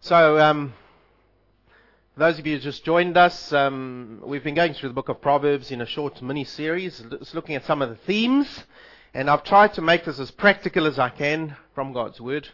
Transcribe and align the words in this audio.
So, 0.00 0.38
um, 0.38 0.74
those 2.16 2.38
of 2.38 2.46
you 2.46 2.54
who 2.54 2.62
just 2.62 2.84
joined 2.84 3.16
us, 3.16 3.52
um, 3.52 4.22
we've 4.24 4.44
been 4.44 4.54
going 4.54 4.72
through 4.74 4.90
the 4.90 4.94
book 4.94 5.08
of 5.08 5.20
Proverbs 5.20 5.72
in 5.72 5.80
a 5.80 5.86
short 5.86 6.22
mini 6.22 6.44
series, 6.44 7.02
looking 7.34 7.56
at 7.56 7.64
some 7.64 7.82
of 7.82 7.88
the 7.88 7.96
themes, 7.96 8.62
and 9.12 9.28
I've 9.28 9.42
tried 9.42 9.74
to 9.74 9.82
make 9.82 10.04
this 10.04 10.20
as 10.20 10.30
practical 10.30 10.86
as 10.86 11.00
I 11.00 11.08
can 11.08 11.56
from 11.74 11.92
God's 11.92 12.20
Word. 12.20 12.48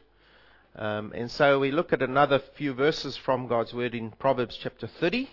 Um, 0.74 1.12
and 1.14 1.30
so 1.30 1.58
we 1.60 1.70
look 1.70 1.92
at 1.92 2.00
another 2.00 2.38
few 2.38 2.72
verses 2.72 3.14
from 3.14 3.46
God's 3.46 3.74
Word 3.74 3.94
in 3.94 4.12
Proverbs 4.12 4.58
chapter 4.60 4.86
30, 4.86 5.28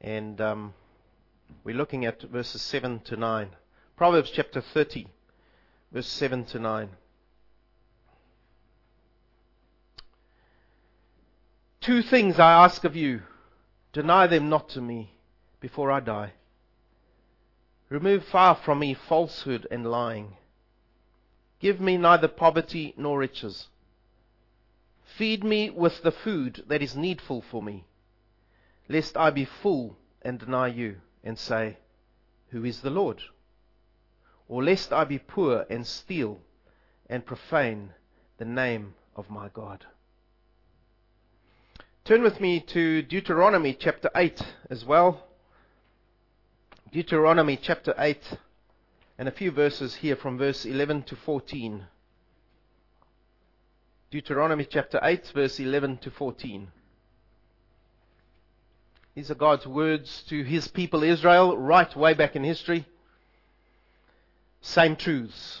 and 0.00 0.40
um, 0.40 0.74
we're 1.62 1.76
looking 1.76 2.06
at 2.06 2.22
verses 2.22 2.60
7 2.60 2.98
to 3.04 3.16
9. 3.16 3.50
Proverbs 3.96 4.32
chapter 4.34 4.60
30, 4.60 5.06
verse 5.92 6.08
7 6.08 6.44
to 6.46 6.58
9. 6.58 6.90
Two 11.80 12.02
things 12.02 12.38
I 12.38 12.64
ask 12.64 12.84
of 12.84 12.96
you. 12.96 13.22
Deny 13.92 14.26
them 14.26 14.48
not 14.48 14.68
to 14.70 14.80
me 14.80 15.14
before 15.60 15.90
I 15.90 16.00
die. 16.00 16.32
Remove 17.88 18.24
far 18.24 18.54
from 18.54 18.80
me 18.80 18.94
falsehood 18.94 19.66
and 19.70 19.90
lying. 19.90 20.36
Give 21.60 21.80
me 21.80 21.96
neither 21.96 22.28
poverty 22.28 22.94
nor 22.96 23.18
riches. 23.18 23.68
Feed 25.04 25.42
me 25.42 25.70
with 25.70 26.02
the 26.02 26.12
food 26.12 26.64
that 26.68 26.82
is 26.82 26.94
needful 26.94 27.42
for 27.42 27.62
me, 27.62 27.84
lest 28.88 29.16
I 29.16 29.30
be 29.30 29.44
full 29.44 29.96
and 30.22 30.38
deny 30.38 30.68
you 30.68 31.00
and 31.24 31.38
say, 31.38 31.78
Who 32.50 32.64
is 32.64 32.82
the 32.82 32.90
Lord? 32.90 33.22
Or 34.48 34.62
lest 34.62 34.92
I 34.92 35.04
be 35.04 35.18
poor 35.18 35.66
and 35.70 35.86
steal 35.86 36.40
and 37.08 37.24
profane 37.24 37.94
the 38.36 38.44
name 38.44 38.94
of 39.16 39.30
my 39.30 39.48
God. 39.48 39.86
Turn 42.08 42.22
with 42.22 42.40
me 42.40 42.60
to 42.60 43.02
Deuteronomy 43.02 43.76
chapter 43.78 44.08
8 44.16 44.42
as 44.70 44.82
well. 44.82 45.26
Deuteronomy 46.90 47.58
chapter 47.58 47.92
8 47.98 48.38
and 49.18 49.28
a 49.28 49.30
few 49.30 49.50
verses 49.50 49.96
here 49.96 50.16
from 50.16 50.38
verse 50.38 50.64
11 50.64 51.02
to 51.02 51.16
14. 51.16 51.84
Deuteronomy 54.10 54.64
chapter 54.64 54.98
8 55.02 55.32
verse 55.34 55.60
11 55.60 55.98
to 55.98 56.10
14. 56.10 56.68
These 59.14 59.30
are 59.30 59.34
God's 59.34 59.66
words 59.66 60.24
to 60.30 60.44
his 60.44 60.66
people 60.66 61.02
Israel 61.02 61.58
right 61.58 61.94
way 61.94 62.14
back 62.14 62.34
in 62.34 62.42
history. 62.42 62.86
Same 64.62 64.96
truths. 64.96 65.60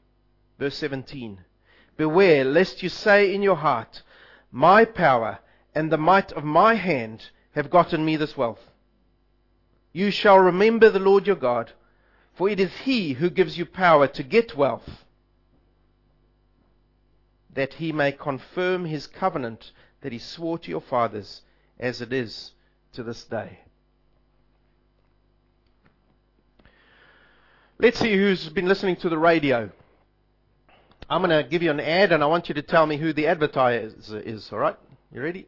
Verse 0.61 0.77
17 0.77 1.39
Beware 1.97 2.45
lest 2.45 2.83
you 2.83 2.89
say 2.89 3.33
in 3.33 3.41
your 3.41 3.55
heart, 3.55 4.03
My 4.51 4.85
power 4.85 5.39
and 5.73 5.91
the 5.91 5.97
might 5.97 6.31
of 6.33 6.43
my 6.43 6.75
hand 6.75 7.31
have 7.55 7.71
gotten 7.71 8.05
me 8.05 8.15
this 8.15 8.37
wealth. 8.37 8.69
You 9.91 10.11
shall 10.11 10.37
remember 10.37 10.91
the 10.91 10.99
Lord 10.99 11.25
your 11.25 11.35
God, 11.35 11.71
for 12.35 12.47
it 12.47 12.59
is 12.59 12.71
he 12.83 13.13
who 13.13 13.31
gives 13.31 13.57
you 13.57 13.65
power 13.65 14.05
to 14.09 14.21
get 14.21 14.55
wealth, 14.55 15.03
that 17.51 17.73
he 17.73 17.91
may 17.91 18.11
confirm 18.11 18.85
his 18.85 19.07
covenant 19.07 19.71
that 20.01 20.11
he 20.11 20.19
swore 20.19 20.59
to 20.59 20.69
your 20.69 20.81
fathers, 20.81 21.41
as 21.79 22.01
it 22.01 22.13
is 22.13 22.51
to 22.93 23.01
this 23.01 23.23
day. 23.23 23.61
Let's 27.79 27.97
see 27.97 28.15
who's 28.15 28.47
been 28.49 28.67
listening 28.67 28.97
to 28.97 29.09
the 29.09 29.17
radio. 29.17 29.71
I'm 31.09 31.21
going 31.21 31.43
to 31.43 31.49
give 31.49 31.61
you 31.61 31.71
an 31.71 31.79
ad, 31.79 32.11
and 32.11 32.23
I 32.23 32.27
want 32.27 32.47
you 32.47 32.55
to 32.55 32.61
tell 32.61 32.85
me 32.85 32.97
who 32.97 33.13
the 33.13 33.27
advertiser 33.27 34.19
is, 34.19 34.49
all 34.51 34.59
right? 34.59 34.77
You 35.13 35.21
ready? 35.21 35.47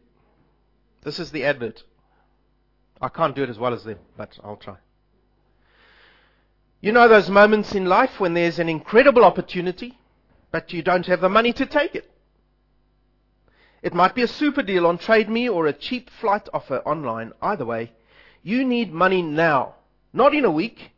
This 1.03 1.19
is 1.19 1.31
the 1.31 1.46
advert. 1.46 1.84
I 3.02 3.09
can't 3.09 3.36
do 3.36 3.44
it 3.44 3.50
as 3.50 3.59
well 3.59 3.74
as 3.74 3.84
them, 3.84 4.00
but 4.18 4.38
I'll 4.44 4.58
try. 4.58 4.78
You 6.81 6.91
know 6.91 7.08
those 7.08 7.30
moments 7.30 7.74
in 7.74 7.86
life 7.86 8.19
when 8.19 8.34
there's 8.34 8.59
an 8.59 8.68
incredible 8.68 9.24
opportunity, 9.24 9.97
but 10.52 10.74
you 10.74 10.81
don't 10.81 11.06
have 11.06 11.22
the 11.22 11.30
money 11.30 11.53
to 11.53 11.66
take 11.66 11.96
it. 11.96 12.09
It 13.81 13.94
might 13.94 14.16
be 14.16 14.22
a 14.22 14.28
super 14.28 14.64
deal 14.64 14.88
on 14.88 14.97
TradeMe 14.97 15.53
or 15.53 15.68
a 15.68 15.74
cheap 15.74 16.09
flight 16.09 16.47
offer 16.53 16.78
online. 16.80 17.34
Either 17.41 17.66
way, 17.66 17.91
you 18.41 18.66
need 18.66 18.94
money 18.94 19.22
now, 19.22 19.75
not 20.14 20.34
in 20.34 20.46
a 20.46 20.52
week. 20.52 20.91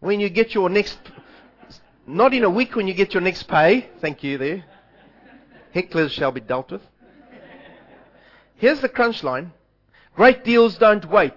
When 0.00 0.20
you 0.20 0.28
get 0.28 0.54
your 0.54 0.68
next 0.68 0.98
not 2.06 2.34
in 2.34 2.44
a 2.44 2.50
week 2.50 2.74
when 2.76 2.86
you 2.88 2.94
get 2.94 3.14
your 3.14 3.22
next 3.22 3.44
pay. 3.44 3.88
Thank 4.00 4.22
you 4.22 4.38
there. 4.38 4.64
Hecklers 5.74 6.10
shall 6.10 6.32
be 6.32 6.40
dealt 6.40 6.70
with. 6.70 6.82
Here's 8.56 8.80
the 8.80 8.88
crunch 8.88 9.24
line. 9.24 9.52
Great 10.14 10.44
deals 10.44 10.78
don't 10.78 11.04
wait. 11.10 11.32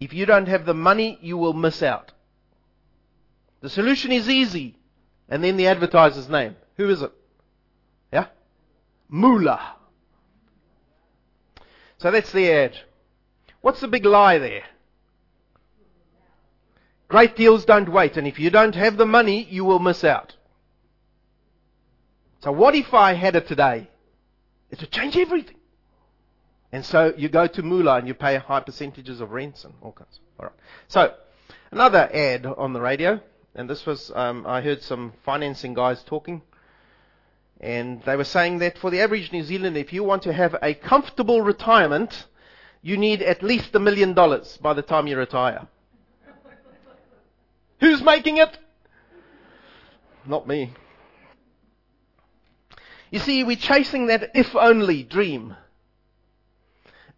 If 0.00 0.12
you 0.12 0.26
don't 0.26 0.48
have 0.48 0.66
the 0.66 0.74
money, 0.74 1.18
you 1.22 1.36
will 1.36 1.52
miss 1.52 1.82
out. 1.82 2.12
The 3.60 3.70
solution 3.70 4.10
is 4.10 4.28
easy. 4.28 4.76
And 5.28 5.42
then 5.42 5.56
the 5.56 5.68
advertiser's 5.68 6.28
name. 6.28 6.56
Who 6.76 6.90
is 6.90 7.00
it? 7.00 7.12
Yeah? 8.12 8.26
Moola. 9.10 9.60
So 11.98 12.10
that's 12.10 12.32
the 12.32 12.50
ad. 12.50 12.76
What's 13.60 13.80
the 13.80 13.88
big 13.88 14.04
lie 14.04 14.38
there? 14.38 14.64
Great 17.12 17.36
deals 17.36 17.66
don't 17.66 17.90
wait, 17.90 18.16
and 18.16 18.26
if 18.26 18.38
you 18.38 18.48
don't 18.48 18.74
have 18.74 18.96
the 18.96 19.04
money, 19.04 19.46
you 19.50 19.66
will 19.66 19.78
miss 19.78 20.02
out. 20.02 20.34
So 22.42 22.50
what 22.50 22.74
if 22.74 22.94
I 22.94 23.12
had 23.12 23.36
it 23.36 23.46
today? 23.46 23.90
It 24.70 24.80
would 24.80 24.90
change 24.90 25.14
everything. 25.18 25.58
And 26.72 26.82
so 26.82 27.12
you 27.14 27.28
go 27.28 27.46
to 27.48 27.62
Moola 27.62 27.98
and 27.98 28.08
you 28.08 28.14
pay 28.14 28.38
high 28.38 28.60
percentages 28.60 29.20
of 29.20 29.30
rents 29.30 29.62
and 29.66 29.74
all 29.82 29.92
kinds. 29.92 30.20
All 30.40 30.46
right. 30.46 30.54
So 30.88 31.12
another 31.70 32.08
ad 32.14 32.46
on 32.46 32.72
the 32.72 32.80
radio, 32.80 33.20
and 33.54 33.68
this 33.68 33.84
was 33.84 34.10
um, 34.14 34.46
I 34.46 34.62
heard 34.62 34.80
some 34.80 35.12
financing 35.22 35.74
guys 35.74 36.02
talking, 36.04 36.40
and 37.60 38.02
they 38.04 38.16
were 38.16 38.24
saying 38.24 38.60
that 38.60 38.78
for 38.78 38.90
the 38.90 39.02
average 39.02 39.32
New 39.32 39.42
Zealander, 39.42 39.80
if 39.80 39.92
you 39.92 40.02
want 40.02 40.22
to 40.22 40.32
have 40.32 40.56
a 40.62 40.72
comfortable 40.72 41.42
retirement, 41.42 42.26
you 42.80 42.96
need 42.96 43.20
at 43.20 43.42
least 43.42 43.74
a 43.74 43.78
million 43.78 44.14
dollars 44.14 44.56
by 44.62 44.72
the 44.72 44.80
time 44.80 45.06
you 45.06 45.18
retire. 45.18 45.68
Who's 47.82 48.00
making 48.00 48.36
it? 48.36 48.56
Not 50.24 50.46
me. 50.46 50.72
You 53.10 53.18
see, 53.18 53.42
we're 53.42 53.56
chasing 53.56 54.06
that 54.06 54.30
if 54.36 54.54
only 54.54 55.02
dream. 55.02 55.56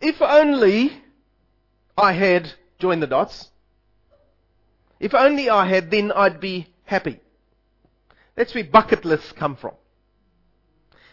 If 0.00 0.22
only 0.22 1.02
I 1.98 2.12
had 2.12 2.50
joined 2.78 3.02
the 3.02 3.06
dots. 3.06 3.50
If 4.98 5.12
only 5.14 5.50
I 5.50 5.66
had, 5.66 5.90
then 5.90 6.10
I'd 6.10 6.40
be 6.40 6.68
happy. 6.84 7.20
That's 8.34 8.54
where 8.54 8.64
bucket 8.64 9.04
lists 9.04 9.32
come 9.32 9.56
from. 9.56 9.74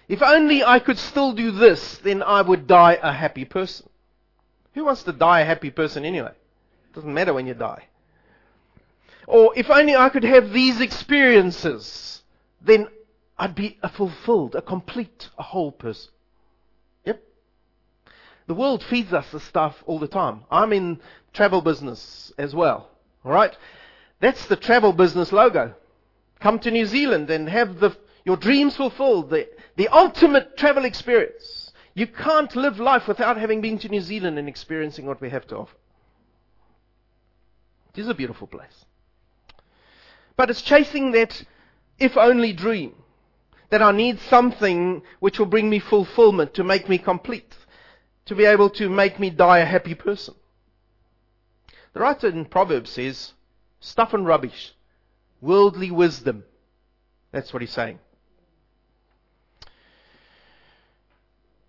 If 0.07 0.21
only 0.21 0.63
I 0.63 0.79
could 0.79 0.97
still 0.97 1.33
do 1.33 1.51
this, 1.51 1.97
then 1.97 2.23
I 2.23 2.41
would 2.41 2.67
die 2.67 2.97
a 3.03 3.11
happy 3.11 3.43
person. 3.43 3.89
Who 4.75 4.85
wants 4.85 5.03
to 5.03 5.11
die 5.11 5.41
a 5.41 5.45
happy 5.45 5.71
person 5.71 6.05
anyway? 6.05 6.31
It 6.31 6.95
doesn't 6.95 7.13
matter 7.13 7.33
when 7.33 7.47
you 7.47 7.53
die. 7.53 7.87
Or 9.27 9.53
if 9.55 9.69
only 9.69 9.95
I 9.95 10.09
could 10.09 10.23
have 10.23 10.51
these 10.51 10.81
experiences, 10.81 12.23
then 12.61 12.87
I'd 13.37 13.55
be 13.55 13.77
a 13.81 13.89
fulfilled, 13.89 14.55
a 14.55 14.61
complete, 14.61 15.29
a 15.37 15.43
whole 15.43 15.71
person. 15.71 16.11
Yep. 17.05 17.23
The 18.47 18.53
world 18.53 18.83
feeds 18.83 19.13
us 19.13 19.31
this 19.31 19.43
stuff 19.43 19.83
all 19.85 19.99
the 19.99 20.07
time. 20.07 20.43
I'm 20.51 20.73
in 20.73 20.99
travel 21.33 21.61
business 21.61 22.31
as 22.37 22.53
well. 22.53 22.89
Alright? 23.25 23.57
That's 24.19 24.45
the 24.47 24.55
travel 24.55 24.93
business 24.93 25.31
logo. 25.31 25.75
Come 26.39 26.59
to 26.59 26.71
New 26.71 26.85
Zealand 26.85 27.29
and 27.29 27.47
have 27.49 27.79
the, 27.79 27.95
your 28.25 28.37
dreams 28.37 28.75
fulfilled, 28.75 29.29
the, 29.29 29.47
the 29.75 29.87
ultimate 29.87 30.57
travel 30.57 30.85
experience. 30.85 31.71
You 31.93 32.07
can't 32.07 32.55
live 32.55 32.79
life 32.79 33.07
without 33.07 33.37
having 33.37 33.61
been 33.61 33.77
to 33.79 33.89
New 33.89 34.01
Zealand 34.01 34.39
and 34.39 34.47
experiencing 34.47 35.05
what 35.05 35.21
we 35.21 35.29
have 35.29 35.47
to 35.47 35.57
offer. 35.57 35.75
It 37.93 38.01
is 38.01 38.07
a 38.07 38.13
beautiful 38.13 38.47
place. 38.47 38.85
But 40.41 40.49
it's 40.49 40.63
chasing 40.63 41.11
that 41.11 41.43
if 41.99 42.17
only 42.17 42.51
dream. 42.51 42.95
That 43.69 43.83
I 43.83 43.91
need 43.91 44.19
something 44.21 45.03
which 45.19 45.37
will 45.37 45.45
bring 45.45 45.69
me 45.69 45.77
fulfillment, 45.77 46.55
to 46.55 46.63
make 46.63 46.89
me 46.89 46.97
complete, 46.97 47.53
to 48.25 48.33
be 48.33 48.45
able 48.45 48.71
to 48.71 48.89
make 48.89 49.19
me 49.19 49.29
die 49.29 49.59
a 49.59 49.65
happy 49.65 49.93
person. 49.93 50.33
The 51.93 51.99
writer 51.99 52.27
in 52.27 52.45
Proverbs 52.45 52.89
says, 52.89 53.33
stuff 53.81 54.15
and 54.15 54.25
rubbish, 54.25 54.73
worldly 55.41 55.91
wisdom. 55.91 56.43
That's 57.31 57.53
what 57.53 57.61
he's 57.61 57.69
saying. 57.69 57.99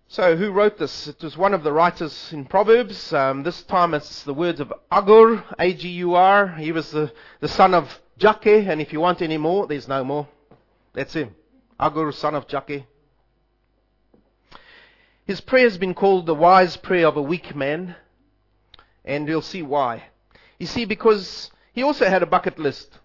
So, 0.07 0.35
who 0.35 0.49
wrote 0.49 0.79
this? 0.79 1.07
It 1.07 1.21
was 1.21 1.37
one 1.37 1.53
of 1.53 1.61
the 1.61 1.71
writers 1.71 2.33
in 2.33 2.45
Proverbs. 2.45 3.13
Um, 3.13 3.43
this 3.43 3.61
time 3.61 3.93
it's 3.93 4.23
the 4.23 4.33
words 4.33 4.59
of 4.59 4.73
Agur, 4.91 5.43
A-G-U-R. 5.59 6.47
He 6.55 6.71
was 6.71 6.89
the, 6.89 7.13
the 7.39 7.47
son 7.47 7.75
of 7.75 7.99
Jakeh, 8.23 8.69
and 8.69 8.79
if 8.79 8.93
you 8.93 9.01
want 9.01 9.21
any 9.21 9.37
more, 9.37 9.67
there's 9.67 9.89
no 9.89 10.01
more. 10.05 10.29
That's 10.93 11.13
him. 11.13 11.35
Agur, 11.77 12.09
son 12.13 12.35
of 12.35 12.47
Jakeh. 12.47 12.85
His 15.25 15.41
prayer 15.41 15.65
has 15.65 15.77
been 15.77 15.93
called 15.93 16.25
the 16.25 16.33
wise 16.33 16.77
prayer 16.77 17.07
of 17.07 17.17
a 17.17 17.21
weak 17.21 17.53
man, 17.53 17.97
and 19.03 19.27
you'll 19.27 19.41
see 19.41 19.61
why. 19.61 20.03
You 20.57 20.67
see, 20.67 20.85
because 20.85 21.51
he 21.73 21.83
also 21.83 22.05
had 22.05 22.23
a 22.23 22.25
bucket 22.25 22.57
list. 22.57 22.97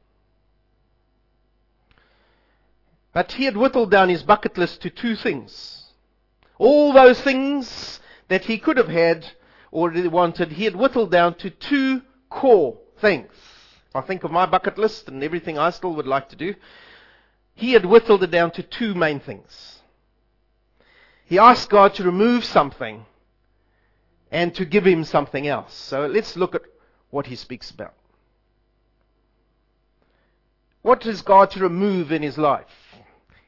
But 3.13 3.33
he 3.33 3.45
had 3.45 3.57
whittled 3.57 3.91
down 3.91 4.11
his 4.11 4.23
bucket 4.23 4.57
list 4.57 4.83
to 4.83 4.91
two 4.91 5.17
things. 5.17 5.85
All 6.59 6.93
those 6.93 7.21
things 7.21 7.99
that 8.29 8.45
he 8.45 8.59
could 8.59 8.77
have 8.77 8.89
had 8.89 9.27
or 9.73 9.91
wanted, 9.91 10.53
he 10.53 10.65
had 10.65 10.77
whittled 10.77 11.11
down 11.11 11.35
to 11.39 11.51
two 11.51 12.03
core 12.31 12.79
things. 13.01 13.33
I 13.99 14.03
think 14.03 14.25
of 14.25 14.31
my 14.31 14.47
bucket 14.47 14.79
list 14.79 15.09
and 15.09 15.23
everything 15.23 15.59
I 15.59 15.71
still 15.71 15.95
would 15.95 16.07
like 16.07 16.29
to 16.31 16.37
do, 16.37 16.55
he 17.55 17.73
had 17.73 17.85
whittled 17.85 18.23
it 18.23 18.31
down 18.31 18.53
to 18.53 18.63
two 18.63 18.95
main 18.95 19.21
things. 19.21 19.83
He 21.25 21.39
asked 21.39 21.69
God 21.69 21.95
to 21.95 22.05
remove 22.05 22.45
something 22.45 23.05
and 24.31 24.55
to 24.55 24.65
give 24.65 24.87
him 24.87 25.05
something 25.05 25.47
else. 25.47 25.75
So 25.75 26.07
let's 26.07 26.37
look 26.37 26.55
at 26.55 26.63
what 27.11 27.27
he 27.27 27.37
speaks 27.37 27.71
about. 27.71 27.95
What 30.83 31.05
is 31.05 31.23
God 31.23 31.51
to 31.51 31.61
remove 31.61 32.13
in 32.13 32.23
his 32.23 32.39
life? 32.39 32.67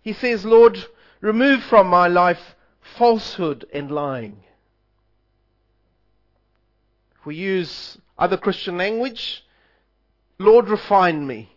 He 0.03 0.13
says, 0.13 0.45
Lord, 0.45 0.85
remove 1.21 1.63
from 1.63 1.87
my 1.87 2.09
life 2.09 2.57
falsehood 2.99 3.67
and 3.73 3.91
lying. 3.91 4.43
If 7.19 7.27
we 7.27 7.37
use 7.37 7.99
other 8.19 8.37
Christian 8.37 8.77
language, 8.77 9.45
Lord, 10.41 10.71
refine 10.71 11.27
me. 11.27 11.53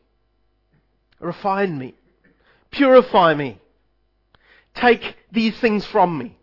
Refine 1.22 1.78
me. 1.78 1.96
Purify 2.70 3.34
me. 3.34 3.62
Take 4.76 5.16
these 5.32 5.58
things 5.58 5.86
from 5.86 6.18
me 6.18 6.38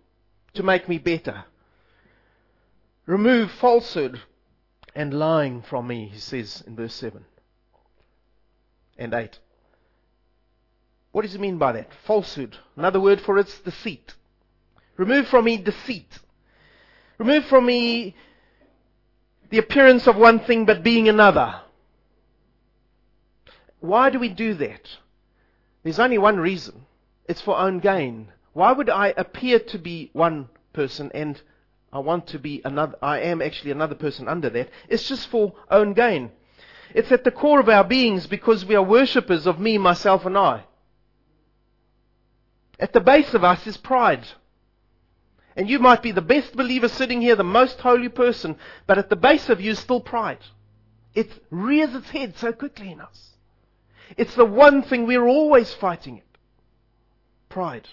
to 0.55 0.63
make 0.63 0.89
me 0.89 0.97
better. 0.97 1.45
Remove 3.05 3.51
falsehood 3.51 4.23
and 4.95 5.13
lying 5.13 5.61
from 5.61 5.87
me, 5.87 6.09
he 6.11 6.19
says 6.19 6.65
in 6.67 6.77
verse 6.77 6.95
7 6.95 7.27
and 8.97 9.13
8. 9.13 9.39
What 11.13 11.23
does 11.23 11.33
he 11.35 11.39
mean 11.39 11.59
by 11.59 11.73
that? 11.73 11.91
Falsehood. 12.07 12.57
Another 12.75 13.01
word 13.01 13.21
for 13.21 13.37
it's 13.37 13.61
deceit. 13.61 14.15
Remove 14.97 15.29
from 15.29 15.45
me 15.45 15.59
deceit. 15.59 16.19
Remove 17.19 17.45
from 17.45 17.67
me 17.67 18.17
the 19.51 19.59
appearance 19.59 20.07
of 20.07 20.17
one 20.17 20.41
thing 20.41 20.65
but 20.65 20.83
being 20.83 21.07
another. 21.07 21.61
Why 23.81 24.11
do 24.11 24.19
we 24.19 24.29
do 24.29 24.55
that? 24.55 24.89
There's 25.83 25.99
only 25.99 26.19
one 26.19 26.39
reason. 26.39 26.87
It's 27.29 27.41
for 27.41 27.57
own 27.57 27.81
gain. 27.81 28.29
Why 28.53 28.73
would 28.73 28.91
I 28.91 29.15
appear 29.17 29.59
to 29.59 29.79
be 29.79 30.11
one 30.13 30.49
person 30.73 31.11
and 31.15 31.41
I 31.93 32.01
want 32.01 32.27
to 32.29 32.39
be 32.39 32.61
another, 32.65 32.97
I 33.03 33.21
am 33.21 33.41
actually 33.43 33.71
another 33.71 33.95
person 33.95 34.29
under 34.29 34.51
that? 34.51 34.69
It's 34.89 35.09
just 35.09 35.29
for 35.29 35.55
own 35.71 35.95
gain. 35.95 36.31
It's 36.95 37.13
at 37.13 37.25
the 37.25 37.31
core 37.31 37.61
of 37.61 37.69
our 37.69 37.85
beings 37.85 38.27
because 38.27 38.65
we 38.65 38.75
are 38.75 38.83
worshippers 38.83 39.47
of 39.47 39.61
me, 39.61 39.79
myself, 39.79 40.27
and 40.27 40.37
I. 40.37 40.65
At 42.79 42.93
the 42.93 43.01
base 43.01 43.33
of 43.35 43.45
us 43.45 43.67
is 43.67 43.77
pride. 43.77 44.27
And 45.57 45.69
you 45.69 45.79
might 45.79 46.03
be 46.03 46.13
the 46.13 46.23
best 46.23 46.57
believer 46.57 46.89
sitting 46.89 47.21
here, 47.21 47.37
the 47.37 47.45
most 47.45 47.81
holy 47.81 48.09
person, 48.09 48.57
but 48.87 48.99
at 48.99 49.11
the 49.11 49.17
base 49.17 49.49
of 49.49 49.61
you 49.61 49.73
is 49.73 49.79
still 49.79 50.01
pride. 50.01 50.39
It 51.15 51.31
rears 51.51 51.95
its 51.95 52.11
head 52.11 52.37
so 52.37 52.53
quickly 52.53 52.91
in 52.91 53.01
us. 53.01 53.31
It's 54.17 54.35
the 54.35 54.45
one 54.45 54.83
thing 54.83 55.07
we're 55.07 55.27
always 55.27 55.73
fighting 55.75 56.19
it. 56.19 56.25
Pride. 57.49 57.89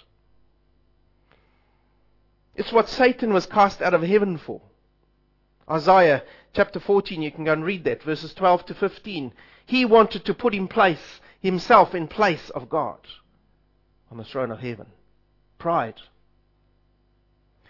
It's 2.55 2.71
what 2.71 2.89
Satan 2.89 3.33
was 3.33 3.45
cast 3.45 3.81
out 3.81 3.93
of 3.93 4.01
heaven 4.01 4.37
for. 4.37 4.61
Isaiah 5.69 6.23
chapter 6.53 6.79
14, 6.79 7.21
you 7.21 7.31
can 7.31 7.43
go 7.43 7.53
and 7.53 7.63
read 7.63 7.83
that, 7.83 8.03
verses 8.03 8.33
12 8.33 8.65
to 8.67 8.73
15. 8.73 9.31
He 9.65 9.85
wanted 9.85 10.25
to 10.25 10.33
put 10.33 10.55
in 10.55 10.67
place, 10.67 11.21
himself 11.39 11.93
in 11.93 12.07
place 12.07 12.49
of 12.51 12.69
God 12.69 12.99
on 14.09 14.17
the 14.17 14.23
throne 14.23 14.51
of 14.51 14.59
heaven. 14.59 14.87
Pride. 15.59 16.01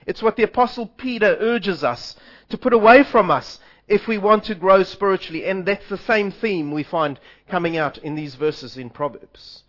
It's 0.06 0.22
what 0.22 0.38
the 0.38 0.44
Apostle 0.44 0.88
Peter 0.88 1.36
urges 1.40 1.84
us 1.84 2.16
to 2.50 2.58
put 2.58 2.72
away 2.72 3.04
from 3.04 3.30
us 3.30 3.60
if 3.88 4.08
we 4.08 4.18
want 4.18 4.44
to 4.46 4.56
grow 4.56 4.84
spiritually. 4.84 5.46
And 5.46 5.66
that's 5.66 5.88
the 5.90 5.98
same 5.98 6.32
theme 6.32 6.72
we 6.72 6.84
find 6.84 7.20
coming 7.48 7.78
out 7.78 7.98
in 7.98 8.16
these 8.16 8.36
verses 8.36 8.78
in 8.78 8.90
Proverbs. 8.90 9.64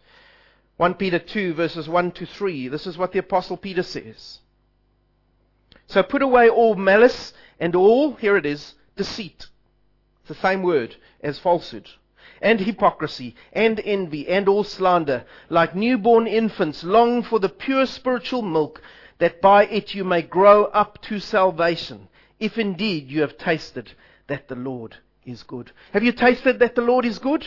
1 0.77 0.95
Peter 0.95 1.19
2 1.19 1.55
verses 1.55 1.89
1 1.89 2.13
to 2.13 2.27
3. 2.27 2.69
This 2.69 2.87
is 2.87 2.99
what 2.99 3.13
the 3.13 3.19
Apostle 3.19 3.57
Peter 3.57 3.83
says. 3.83 4.39
So 5.87 6.03
put 6.03 6.23
away 6.23 6.49
all 6.49 6.75
malice 6.75 7.33
and 7.59 7.75
all, 7.75 8.15
here 8.15 8.37
it 8.37 8.47
is, 8.47 8.75
deceit. 8.97 9.47
It's 10.21 10.29
the 10.29 10.35
same 10.35 10.63
word 10.63 10.97
as 11.23 11.39
falsehood. 11.39 11.89
And 12.41 12.61
hypocrisy, 12.61 13.35
and 13.53 13.81
envy, 13.81 14.29
and 14.29 14.49
all 14.49 14.63
slander. 14.63 15.25
Like 15.49 15.75
newborn 15.75 16.29
infants, 16.29 16.85
long 16.85 17.25
for 17.25 17.41
the 17.41 17.49
pure 17.49 17.87
spiritual 17.87 18.43
milk 18.43 18.81
that 19.19 19.41
by 19.41 19.67
it 19.67 19.95
you 19.95 20.05
may 20.05 20.23
grow 20.23 20.67
up 20.67 21.03
to 21.03 21.19
salvation, 21.19 22.09
if 22.41 22.59
indeed 22.59 23.11
you 23.11 23.21
have 23.23 23.39
tasted 23.39 23.93
that 24.27 24.49
the 24.49 24.55
Lord 24.55 24.97
is 25.25 25.43
good. 25.43 25.73
Have 25.93 26.03
you 26.03 26.13
tasted 26.13 26.59
that 26.59 26.75
the 26.75 26.83
Lord 26.83 27.05
is 27.05 27.19
good? 27.19 27.47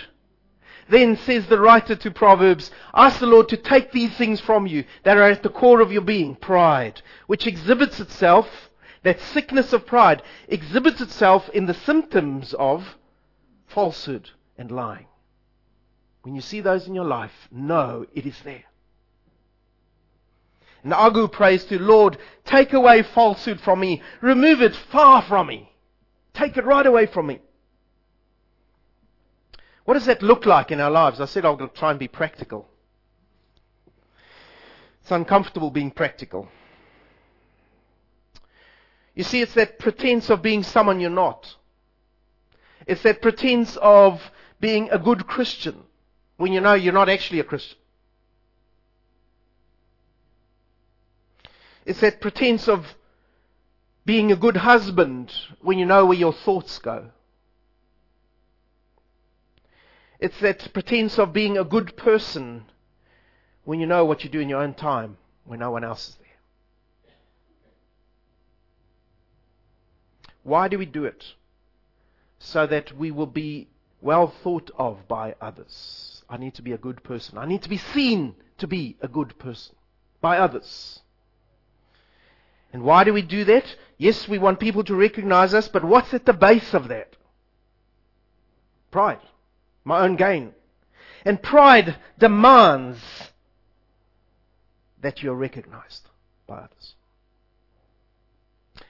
Then 0.89 1.15
says 1.15 1.45
the 1.47 1.59
writer 1.59 1.95
to 1.95 2.11
Proverbs, 2.11 2.71
ask 2.93 3.19
the 3.19 3.25
Lord 3.25 3.49
to 3.49 3.57
take 3.57 3.91
these 3.91 4.15
things 4.17 4.41
from 4.41 4.67
you 4.67 4.83
that 5.03 5.17
are 5.17 5.29
at 5.29 5.43
the 5.43 5.49
core 5.49 5.79
of 5.79 5.91
your 5.91 6.01
being, 6.01 6.35
pride, 6.35 7.01
which 7.27 7.47
exhibits 7.47 7.99
itself, 7.99 8.69
that 9.03 9.19
sickness 9.19 9.73
of 9.73 9.85
pride, 9.85 10.21
exhibits 10.47 11.01
itself 11.01 11.49
in 11.49 11.65
the 11.65 11.73
symptoms 11.73 12.53
of 12.53 12.97
falsehood 13.67 14.29
and 14.57 14.71
lying. 14.71 15.07
When 16.23 16.35
you 16.35 16.41
see 16.41 16.61
those 16.61 16.87
in 16.87 16.93
your 16.93 17.05
life, 17.05 17.47
know 17.51 18.05
it 18.13 18.25
is 18.25 18.39
there. 18.43 18.65
And 20.83 20.93
Agur 20.93 21.27
prays 21.27 21.63
to, 21.65 21.79
Lord, 21.79 22.17
take 22.45 22.73
away 22.73 23.03
falsehood 23.03 23.59
from 23.59 23.79
me. 23.79 24.01
Remove 24.21 24.61
it 24.61 24.75
far 24.75 25.21
from 25.21 25.47
me. 25.47 25.71
Take 26.33 26.57
it 26.57 26.65
right 26.65 26.85
away 26.85 27.05
from 27.05 27.27
me. 27.27 27.39
What 29.85 29.95
does 29.95 30.05
that 30.05 30.21
look 30.21 30.45
like 30.45 30.71
in 30.71 30.79
our 30.79 30.91
lives? 30.91 31.19
I 31.19 31.25
said 31.25 31.45
I'll 31.45 31.67
try 31.69 31.91
and 31.91 31.99
be 31.99 32.07
practical. 32.07 32.67
It's 35.01 35.11
uncomfortable 35.11 35.71
being 35.71 35.91
practical. 35.91 36.47
You 39.15 39.23
see, 39.23 39.41
it's 39.41 39.55
that 39.55 39.79
pretense 39.79 40.29
of 40.29 40.41
being 40.41 40.63
someone 40.63 40.99
you're 40.99 41.09
not. 41.09 41.55
It's 42.87 43.03
that 43.03 43.21
pretense 43.21 43.77
of 43.81 44.31
being 44.59 44.89
a 44.91 44.99
good 44.99 45.27
Christian 45.27 45.83
when 46.37 46.53
you 46.53 46.61
know 46.61 46.73
you're 46.73 46.93
not 46.93 47.09
actually 47.09 47.39
a 47.39 47.43
Christian. 47.43 47.77
It's 51.85 51.99
that 52.01 52.21
pretense 52.21 52.67
of 52.67 52.95
being 54.05 54.31
a 54.31 54.35
good 54.35 54.57
husband 54.57 55.31
when 55.61 55.79
you 55.79 55.85
know 55.85 56.05
where 56.05 56.17
your 56.17 56.33
thoughts 56.33 56.79
go. 56.79 57.11
It's 60.19 60.39
that 60.39 60.71
pretense 60.73 61.17
of 61.17 61.33
being 61.33 61.57
a 61.57 61.63
good 61.63 61.97
person 61.97 62.65
when 63.63 63.79
you 63.79 63.87
know 63.87 64.05
what 64.05 64.23
you 64.23 64.29
do 64.29 64.39
in 64.39 64.49
your 64.49 64.61
own 64.61 64.73
time 64.73 65.17
when 65.45 65.59
no 65.59 65.71
one 65.71 65.83
else 65.83 66.09
is 66.09 66.15
there. 66.15 66.27
Why 70.43 70.67
do 70.67 70.77
we 70.77 70.85
do 70.85 71.05
it? 71.05 71.33
So 72.39 72.65
that 72.67 72.97
we 72.97 73.11
will 73.11 73.27
be 73.27 73.67
well 73.99 74.27
thought 74.27 74.71
of 74.77 75.07
by 75.07 75.35
others. 75.41 76.23
I 76.29 76.37
need 76.37 76.55
to 76.55 76.61
be 76.61 76.71
a 76.71 76.77
good 76.77 77.03
person. 77.03 77.37
I 77.37 77.45
need 77.45 77.61
to 77.63 77.69
be 77.69 77.77
seen 77.77 78.35
to 78.57 78.67
be 78.67 78.97
a 79.01 79.07
good 79.07 79.37
person 79.37 79.75
by 80.21 80.37
others. 80.37 81.00
And 82.73 82.83
why 82.83 83.03
do 83.03 83.13
we 83.13 83.21
do 83.21 83.43
that? 83.45 83.65
Yes, 83.97 84.27
we 84.27 84.39
want 84.39 84.59
people 84.59 84.83
to 84.85 84.95
recognize 84.95 85.53
us, 85.53 85.67
but 85.67 85.83
what's 85.83 86.13
at 86.13 86.25
the 86.25 86.33
base 86.33 86.73
of 86.73 86.87
that? 86.87 87.15
Pride. 88.89 89.19
My 89.83 90.01
own 90.01 90.15
gain. 90.15 90.53
And 91.25 91.41
pride 91.41 91.97
demands 92.17 92.99
that 95.01 95.21
you're 95.21 95.35
recognized 95.35 96.07
by 96.47 96.57
others. 96.57 96.95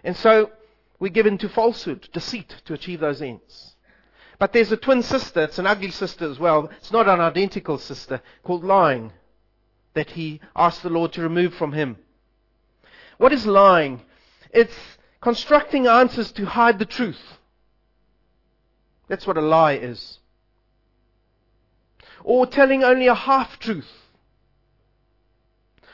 And 0.04 0.16
so 0.16 0.52
we 1.00 1.10
give 1.10 1.26
in 1.26 1.38
to 1.40 1.50
falsehood, 1.50 2.10
deceit 2.14 2.56
to 2.66 2.74
achieve 2.74 3.00
those 3.00 3.22
ends. 3.22 3.76
But 4.40 4.54
there's 4.54 4.72
a 4.72 4.78
twin 4.78 5.04
sister, 5.04 5.44
it's 5.44 5.60
an 5.60 5.68
ugly 5.68 5.92
sister 5.92 6.30
as 6.30 6.40
well. 6.40 6.70
It's 6.78 6.92
not 6.92 7.08
an 7.08 7.20
identical 7.20 7.78
sister, 7.78 8.22
called 8.44 8.64
lying, 8.64 9.12
that 9.94 10.12
he 10.12 10.42
asked 10.56 10.84
the 10.84 10.90
Lord 10.90 11.14
to 11.14 11.22
remove 11.22 11.54
from 11.54 11.74
him. 11.74 11.98
What 13.22 13.34
is 13.34 13.46
lying? 13.46 14.02
It's 14.52 14.74
constructing 15.22 15.86
answers 15.86 16.32
to 16.32 16.44
hide 16.44 16.80
the 16.80 16.88
truth. 16.88 17.22
That's 19.10 19.28
what 19.28 19.38
a 19.38 19.42
lie 19.42 19.74
is. 19.74 20.18
Or 22.24 22.48
telling 22.48 22.84
only 22.84 23.06
a 23.06 23.14
half 23.14 23.60
truth. 23.60 23.92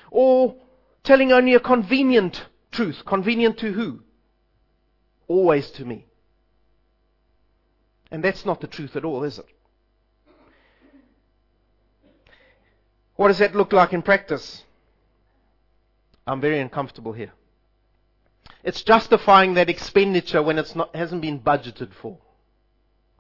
Or 0.10 0.56
telling 1.04 1.34
only 1.34 1.54
a 1.54 1.60
convenient 1.60 2.46
truth. 2.72 3.04
Convenient 3.06 3.58
to 3.58 3.74
who? 3.74 4.04
Always 5.28 5.70
to 5.72 5.84
me. 5.84 6.06
And 8.10 8.24
that's 8.24 8.46
not 8.46 8.62
the 8.62 8.68
truth 8.68 8.96
at 8.96 9.04
all, 9.04 9.26
is 9.26 9.38
it? 9.38 9.48
What 13.18 13.28
does 13.28 13.40
that 13.40 13.54
look 13.54 13.74
like 13.74 13.92
in 13.92 14.02
practice? 14.02 14.64
I'm 16.28 16.42
very 16.42 16.60
uncomfortable 16.60 17.14
here. 17.14 17.32
It's 18.64 18.84
justifying 18.84 19.54
that 19.54 19.70
expenditure 19.70 20.44
when 20.44 20.60
it 20.60 20.74
hasn't 20.94 21.22
been 21.22 21.40
budgeted 21.40 21.94
for 21.94 22.18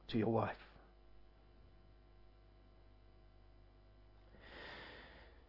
to 0.10 0.18
your 0.18 0.32
wife. 0.32 0.58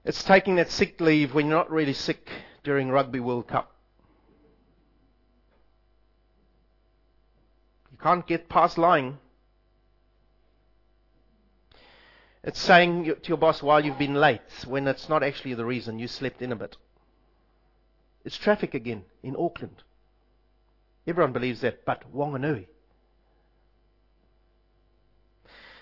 It's 0.04 0.22
taking 0.22 0.54
that 0.56 0.70
sick 0.70 1.00
leave 1.00 1.34
when 1.34 1.46
you're 1.46 1.58
not 1.58 1.70
really 1.70 1.92
sick 1.92 2.30
during 2.62 2.90
Rugby 2.90 3.18
World 3.18 3.48
Cup. 3.48 3.74
You 7.90 7.98
can't 8.00 8.26
get 8.26 8.48
past 8.48 8.78
lying. 8.78 9.18
It's 12.44 12.60
saying 12.60 13.04
to 13.04 13.28
your 13.28 13.36
boss 13.36 13.62
why 13.62 13.80
you've 13.80 13.98
been 13.98 14.14
late 14.14 14.40
when 14.66 14.86
it's 14.86 15.08
not 15.08 15.24
actually 15.24 15.54
the 15.54 15.64
reason 15.64 15.98
you 15.98 16.06
slept 16.06 16.40
in 16.40 16.52
a 16.52 16.56
bit. 16.56 16.76
It's 18.24 18.36
traffic 18.36 18.74
again 18.74 19.04
in 19.22 19.36
Auckland. 19.36 19.82
Everyone 21.06 21.32
believes 21.32 21.60
that, 21.62 21.84
but 21.84 22.12
Wanganui. 22.14 22.66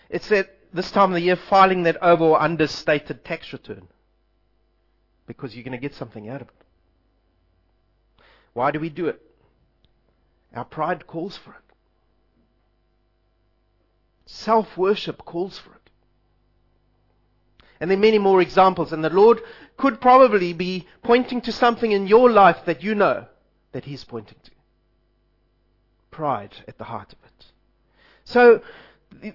It's 0.08 0.28
that 0.28 0.50
this 0.72 0.90
time 0.90 1.10
of 1.10 1.14
the 1.14 1.22
year 1.22 1.36
filing 1.36 1.82
that 1.84 2.00
over 2.02 2.24
or 2.24 2.40
understated 2.40 3.24
tax 3.24 3.52
return 3.52 3.88
because 5.26 5.54
you're 5.54 5.64
going 5.64 5.72
to 5.72 5.78
get 5.78 5.94
something 5.94 6.28
out 6.28 6.42
of 6.42 6.48
it. 6.48 6.54
Why 8.52 8.70
do 8.70 8.78
we 8.78 8.88
do 8.88 9.06
it? 9.08 9.20
Our 10.54 10.64
pride 10.64 11.06
calls 11.06 11.36
for 11.36 11.50
it. 11.50 11.74
Self 14.26 14.76
worship 14.76 15.24
calls 15.24 15.58
for 15.58 15.72
it. 15.72 15.85
And 17.80 17.90
there 17.90 17.98
are 17.98 18.00
many 18.00 18.18
more 18.18 18.40
examples, 18.40 18.92
and 18.92 19.04
the 19.04 19.10
Lord 19.10 19.40
could 19.76 20.00
probably 20.00 20.52
be 20.52 20.86
pointing 21.02 21.40
to 21.42 21.52
something 21.52 21.92
in 21.92 22.06
your 22.06 22.30
life 22.30 22.64
that 22.64 22.82
you 22.82 22.94
know 22.94 23.26
that 23.72 23.84
He's 23.84 24.04
pointing 24.04 24.38
to. 24.44 24.50
Pride 26.10 26.54
at 26.66 26.78
the 26.78 26.84
heart 26.84 27.12
of 27.12 27.18
it. 27.24 27.46
So, 28.24 28.62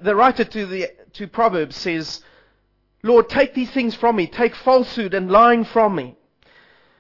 the 0.02 0.16
writer 0.16 0.44
to, 0.44 0.66
the, 0.66 0.92
to 1.14 1.28
Proverbs 1.28 1.76
says, 1.76 2.24
Lord, 3.04 3.30
take 3.30 3.54
these 3.54 3.72
things 3.72 3.96
from 3.96 4.16
me. 4.16 4.28
Take 4.28 4.56
falsehood 4.56 5.14
and 5.14 5.32
lying 5.32 5.64
from 5.64 5.96
me. 5.96 6.16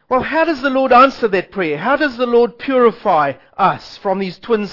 Well, 0.10 0.24
how 0.24 0.45
does 0.45 0.62
the 0.62 0.69
Lord 0.69 0.91
answer 0.91 1.27
that 1.29 1.51
prayer? 1.51 1.77
How 1.77 1.95
does 1.95 2.17
the 2.17 2.25
Lord 2.25 2.60
purify 2.60 3.33
us 3.57 3.98
from 3.98 4.19
these 4.19 4.38
twin, 4.38 4.67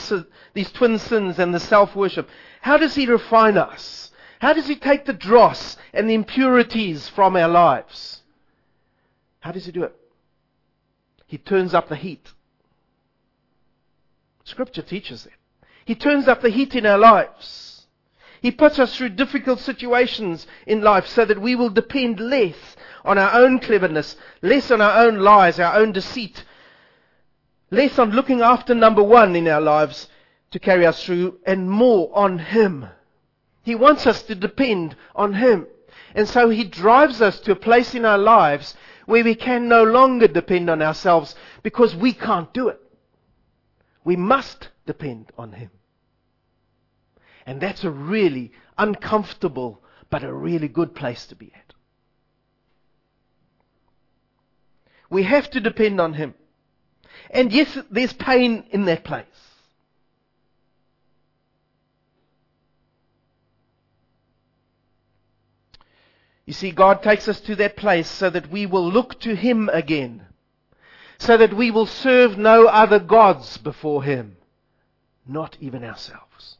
these 0.52 0.72
twin 0.72 0.98
sins 0.98 1.38
and 1.38 1.54
the 1.54 1.60
self-worship? 1.60 2.28
How 2.60 2.76
does 2.76 2.94
He 2.94 3.06
refine 3.06 3.56
us? 3.56 4.07
How 4.40 4.52
does 4.52 4.66
He 4.68 4.76
take 4.76 5.04
the 5.04 5.12
dross 5.12 5.76
and 5.92 6.08
the 6.08 6.14
impurities 6.14 7.08
from 7.08 7.36
our 7.36 7.48
lives? 7.48 8.22
How 9.40 9.52
does 9.52 9.66
He 9.66 9.72
do 9.72 9.84
it? 9.84 9.94
He 11.26 11.38
turns 11.38 11.74
up 11.74 11.88
the 11.88 11.96
heat. 11.96 12.32
Scripture 14.44 14.82
teaches 14.82 15.24
that. 15.24 15.34
He 15.84 15.94
turns 15.94 16.28
up 16.28 16.40
the 16.40 16.50
heat 16.50 16.74
in 16.74 16.86
our 16.86 16.98
lives. 16.98 17.86
He 18.40 18.50
puts 18.50 18.78
us 18.78 18.96
through 18.96 19.10
difficult 19.10 19.58
situations 19.58 20.46
in 20.66 20.82
life 20.82 21.06
so 21.06 21.24
that 21.24 21.40
we 21.40 21.54
will 21.54 21.70
depend 21.70 22.20
less 22.20 22.76
on 23.04 23.18
our 23.18 23.34
own 23.40 23.58
cleverness, 23.58 24.16
less 24.42 24.70
on 24.70 24.80
our 24.80 25.06
own 25.06 25.18
lies, 25.18 25.58
our 25.58 25.76
own 25.76 25.92
deceit, 25.92 26.44
less 27.70 27.98
on 27.98 28.10
looking 28.12 28.40
after 28.40 28.74
number 28.74 29.02
one 29.02 29.34
in 29.34 29.48
our 29.48 29.60
lives 29.60 30.08
to 30.50 30.58
carry 30.58 30.86
us 30.86 31.04
through, 31.04 31.38
and 31.46 31.70
more 31.70 32.10
on 32.14 32.38
Him. 32.38 32.86
He 33.68 33.74
wants 33.74 34.06
us 34.06 34.22
to 34.22 34.34
depend 34.34 34.96
on 35.14 35.34
Him. 35.34 35.66
And 36.14 36.26
so 36.26 36.48
He 36.48 36.64
drives 36.64 37.20
us 37.20 37.38
to 37.40 37.52
a 37.52 37.54
place 37.54 37.94
in 37.94 38.06
our 38.06 38.16
lives 38.16 38.74
where 39.04 39.22
we 39.22 39.34
can 39.34 39.68
no 39.68 39.84
longer 39.84 40.26
depend 40.26 40.70
on 40.70 40.80
ourselves 40.80 41.34
because 41.62 41.94
we 41.94 42.14
can't 42.14 42.50
do 42.54 42.68
it. 42.68 42.80
We 44.04 44.16
must 44.16 44.70
depend 44.86 45.32
on 45.36 45.52
Him. 45.52 45.70
And 47.44 47.60
that's 47.60 47.84
a 47.84 47.90
really 47.90 48.52
uncomfortable, 48.78 49.82
but 50.08 50.24
a 50.24 50.32
really 50.32 50.68
good 50.68 50.94
place 50.94 51.26
to 51.26 51.36
be 51.36 51.52
at. 51.54 51.74
We 55.10 55.24
have 55.24 55.50
to 55.50 55.60
depend 55.60 56.00
on 56.00 56.14
Him. 56.14 56.32
And 57.30 57.52
yes, 57.52 57.76
there's 57.90 58.14
pain 58.14 58.64
in 58.70 58.86
that 58.86 59.04
place. 59.04 59.47
You 66.48 66.54
see, 66.54 66.70
God 66.70 67.02
takes 67.02 67.28
us 67.28 67.42
to 67.42 67.56
that 67.56 67.76
place 67.76 68.08
so 68.08 68.30
that 68.30 68.50
we 68.50 68.64
will 68.64 68.90
look 68.90 69.20
to 69.20 69.36
Him 69.36 69.68
again. 69.70 70.24
So 71.18 71.36
that 71.36 71.52
we 71.52 71.70
will 71.70 71.84
serve 71.84 72.38
no 72.38 72.68
other 72.68 72.98
gods 72.98 73.58
before 73.58 74.02
Him. 74.02 74.38
Not 75.26 75.58
even 75.60 75.84
ourselves. 75.84 76.56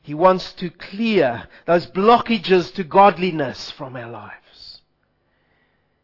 He 0.00 0.14
wants 0.14 0.52
to 0.52 0.70
clear 0.70 1.48
those 1.66 1.88
blockages 1.88 2.72
to 2.74 2.84
godliness 2.84 3.72
from 3.72 3.96
our 3.96 4.08
lives. 4.08 4.82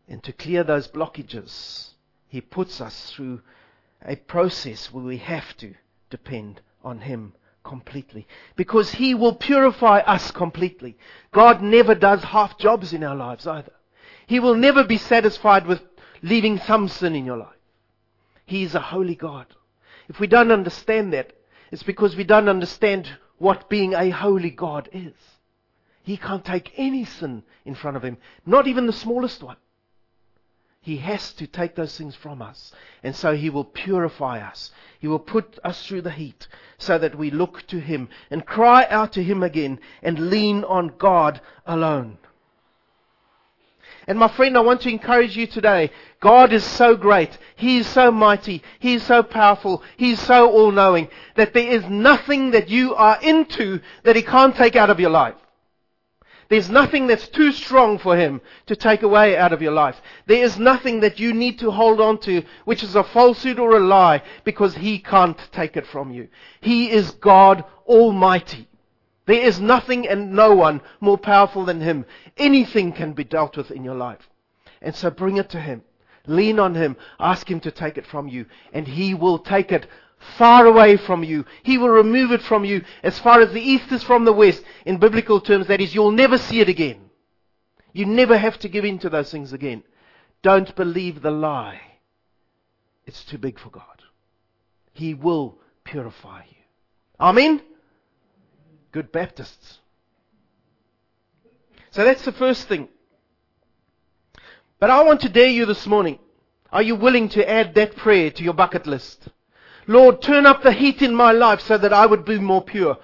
And 0.08 0.24
to 0.24 0.32
clear 0.32 0.64
those 0.64 0.88
blockages, 0.88 1.90
He 2.26 2.40
puts 2.40 2.80
us 2.80 3.12
through 3.12 3.42
a 4.04 4.16
process 4.16 4.92
where 4.92 5.04
we 5.04 5.18
have 5.18 5.56
to 5.58 5.74
depend 6.10 6.62
on 6.82 7.02
Him 7.02 7.34
completely. 7.64 8.26
Because 8.56 8.92
He 8.92 9.14
will 9.14 9.34
purify 9.34 9.98
us 10.00 10.30
completely. 10.30 10.96
God 11.32 11.62
never 11.62 11.94
does 11.94 12.22
half 12.24 12.58
jobs 12.58 12.92
in 12.92 13.04
our 13.04 13.16
lives 13.16 13.46
either. 13.46 13.72
He 14.26 14.40
will 14.40 14.54
never 14.54 14.84
be 14.84 14.98
satisfied 14.98 15.66
with 15.66 15.80
leaving 16.22 16.58
some 16.58 16.88
sin 16.88 17.14
in 17.14 17.24
your 17.24 17.38
life. 17.38 17.48
He 18.44 18.62
is 18.62 18.74
a 18.74 18.80
holy 18.80 19.14
God. 19.14 19.46
If 20.08 20.20
we 20.20 20.26
don't 20.26 20.52
understand 20.52 21.12
that, 21.12 21.32
it's 21.70 21.82
because 21.82 22.16
we 22.16 22.24
don't 22.24 22.48
understand 22.48 23.10
what 23.38 23.68
being 23.68 23.94
a 23.94 24.10
holy 24.10 24.50
God 24.50 24.88
is. 24.92 25.14
He 26.02 26.16
can't 26.16 26.44
take 26.44 26.72
any 26.76 27.04
sin 27.04 27.42
in 27.64 27.74
front 27.74 27.96
of 27.96 28.02
him, 28.02 28.16
not 28.46 28.66
even 28.66 28.86
the 28.86 28.92
smallest 28.92 29.42
one. 29.42 29.56
He 30.80 30.98
has 30.98 31.32
to 31.34 31.46
take 31.46 31.74
those 31.74 31.96
things 31.96 32.14
from 32.14 32.40
us. 32.40 32.72
And 33.02 33.14
so 33.14 33.34
He 33.34 33.50
will 33.50 33.64
purify 33.64 34.40
us. 34.40 34.70
He 35.00 35.08
will 35.08 35.18
put 35.18 35.58
us 35.62 35.86
through 35.86 36.02
the 36.02 36.10
heat 36.10 36.48
so 36.78 36.98
that 36.98 37.16
we 37.16 37.30
look 37.30 37.66
to 37.68 37.78
Him 37.78 38.08
and 38.30 38.46
cry 38.46 38.86
out 38.88 39.12
to 39.12 39.22
Him 39.22 39.42
again 39.42 39.80
and 40.02 40.30
lean 40.30 40.64
on 40.64 40.94
God 40.98 41.40
alone. 41.66 42.18
And 44.06 44.18
my 44.18 44.28
friend, 44.28 44.56
I 44.56 44.60
want 44.60 44.80
to 44.82 44.88
encourage 44.88 45.36
you 45.36 45.46
today. 45.46 45.90
God 46.20 46.54
is 46.54 46.64
so 46.64 46.96
great. 46.96 47.36
He 47.56 47.78
is 47.78 47.86
so 47.86 48.10
mighty. 48.10 48.62
He 48.78 48.94
is 48.94 49.02
so 49.02 49.22
powerful. 49.22 49.82
He 49.98 50.12
is 50.12 50.20
so 50.20 50.50
all-knowing 50.50 51.08
that 51.36 51.52
there 51.52 51.70
is 51.70 51.84
nothing 51.84 52.52
that 52.52 52.70
you 52.70 52.94
are 52.94 53.18
into 53.20 53.80
that 54.04 54.16
He 54.16 54.22
can't 54.22 54.56
take 54.56 54.76
out 54.76 54.88
of 54.88 54.98
your 54.98 55.10
life. 55.10 55.34
There's 56.48 56.70
nothing 56.70 57.06
that's 57.06 57.28
too 57.28 57.52
strong 57.52 57.98
for 57.98 58.16
Him 58.16 58.40
to 58.66 58.76
take 58.76 59.02
away 59.02 59.36
out 59.36 59.52
of 59.52 59.60
your 59.60 59.72
life. 59.72 60.00
There 60.26 60.42
is 60.42 60.58
nothing 60.58 61.00
that 61.00 61.18
you 61.18 61.34
need 61.34 61.58
to 61.58 61.70
hold 61.70 62.00
on 62.00 62.18
to 62.20 62.42
which 62.64 62.82
is 62.82 62.94
a 62.94 63.04
falsehood 63.04 63.58
or 63.58 63.76
a 63.76 63.80
lie 63.80 64.22
because 64.44 64.74
He 64.74 64.98
can't 64.98 65.38
take 65.52 65.76
it 65.76 65.86
from 65.86 66.10
you. 66.10 66.28
He 66.60 66.90
is 66.90 67.10
God 67.10 67.64
Almighty. 67.86 68.66
There 69.26 69.42
is 69.42 69.60
nothing 69.60 70.08
and 70.08 70.32
no 70.32 70.54
one 70.54 70.80
more 71.00 71.18
powerful 71.18 71.66
than 71.66 71.82
Him. 71.82 72.06
Anything 72.38 72.92
can 72.92 73.12
be 73.12 73.24
dealt 73.24 73.58
with 73.58 73.70
in 73.70 73.84
your 73.84 73.94
life. 73.94 74.26
And 74.80 74.94
so 74.94 75.10
bring 75.10 75.36
it 75.36 75.50
to 75.50 75.60
Him. 75.60 75.82
Lean 76.26 76.58
on 76.58 76.74
Him. 76.74 76.96
Ask 77.20 77.50
Him 77.50 77.60
to 77.60 77.70
take 77.70 77.98
it 77.98 78.06
from 78.06 78.26
you. 78.26 78.46
And 78.72 78.88
He 78.88 79.12
will 79.12 79.38
take 79.38 79.70
it 79.70 79.86
far 80.18 80.66
away 80.66 80.96
from 80.96 81.24
you. 81.24 81.44
He 81.62 81.78
will 81.78 81.88
remove 81.88 82.32
it 82.32 82.42
from 82.42 82.64
you 82.64 82.84
as 83.02 83.18
far 83.18 83.40
as 83.40 83.52
the 83.52 83.60
east 83.60 83.90
is 83.92 84.02
from 84.02 84.24
the 84.24 84.32
west. 84.32 84.62
In 84.84 84.98
biblical 84.98 85.40
terms, 85.40 85.66
that 85.68 85.80
is, 85.80 85.94
you'll 85.94 86.10
never 86.10 86.38
see 86.38 86.60
it 86.60 86.68
again. 86.68 87.10
You 87.92 88.06
never 88.06 88.36
have 88.36 88.58
to 88.60 88.68
give 88.68 88.84
in 88.84 88.98
to 89.00 89.08
those 89.08 89.30
things 89.30 89.52
again. 89.52 89.82
Don't 90.42 90.74
believe 90.76 91.22
the 91.22 91.30
lie. 91.30 91.80
It's 93.06 93.24
too 93.24 93.38
big 93.38 93.58
for 93.58 93.70
God. 93.70 94.02
He 94.92 95.14
will 95.14 95.58
purify 95.84 96.42
you. 96.48 96.56
Amen? 97.18 97.62
Good 98.92 99.10
Baptists. 99.10 99.78
So 101.90 102.04
that's 102.04 102.24
the 102.24 102.32
first 102.32 102.68
thing. 102.68 102.88
But 104.78 104.90
I 104.90 105.02
want 105.02 105.22
to 105.22 105.28
dare 105.28 105.48
you 105.48 105.66
this 105.66 105.86
morning. 105.86 106.18
Are 106.70 106.82
you 106.82 106.94
willing 106.94 107.28
to 107.30 107.48
add 107.48 107.74
that 107.74 107.96
prayer 107.96 108.30
to 108.30 108.44
your 108.44 108.52
bucket 108.52 108.86
list? 108.86 109.28
Lord, 109.88 110.20
turn 110.20 110.44
up 110.44 110.62
the 110.62 110.72
heat 110.72 111.00
in 111.00 111.14
my 111.14 111.32
life 111.32 111.62
so 111.62 111.78
that 111.78 111.94
I 111.94 112.04
would 112.04 112.26
be 112.26 112.38
more 112.38 112.62
pure. 112.62 112.98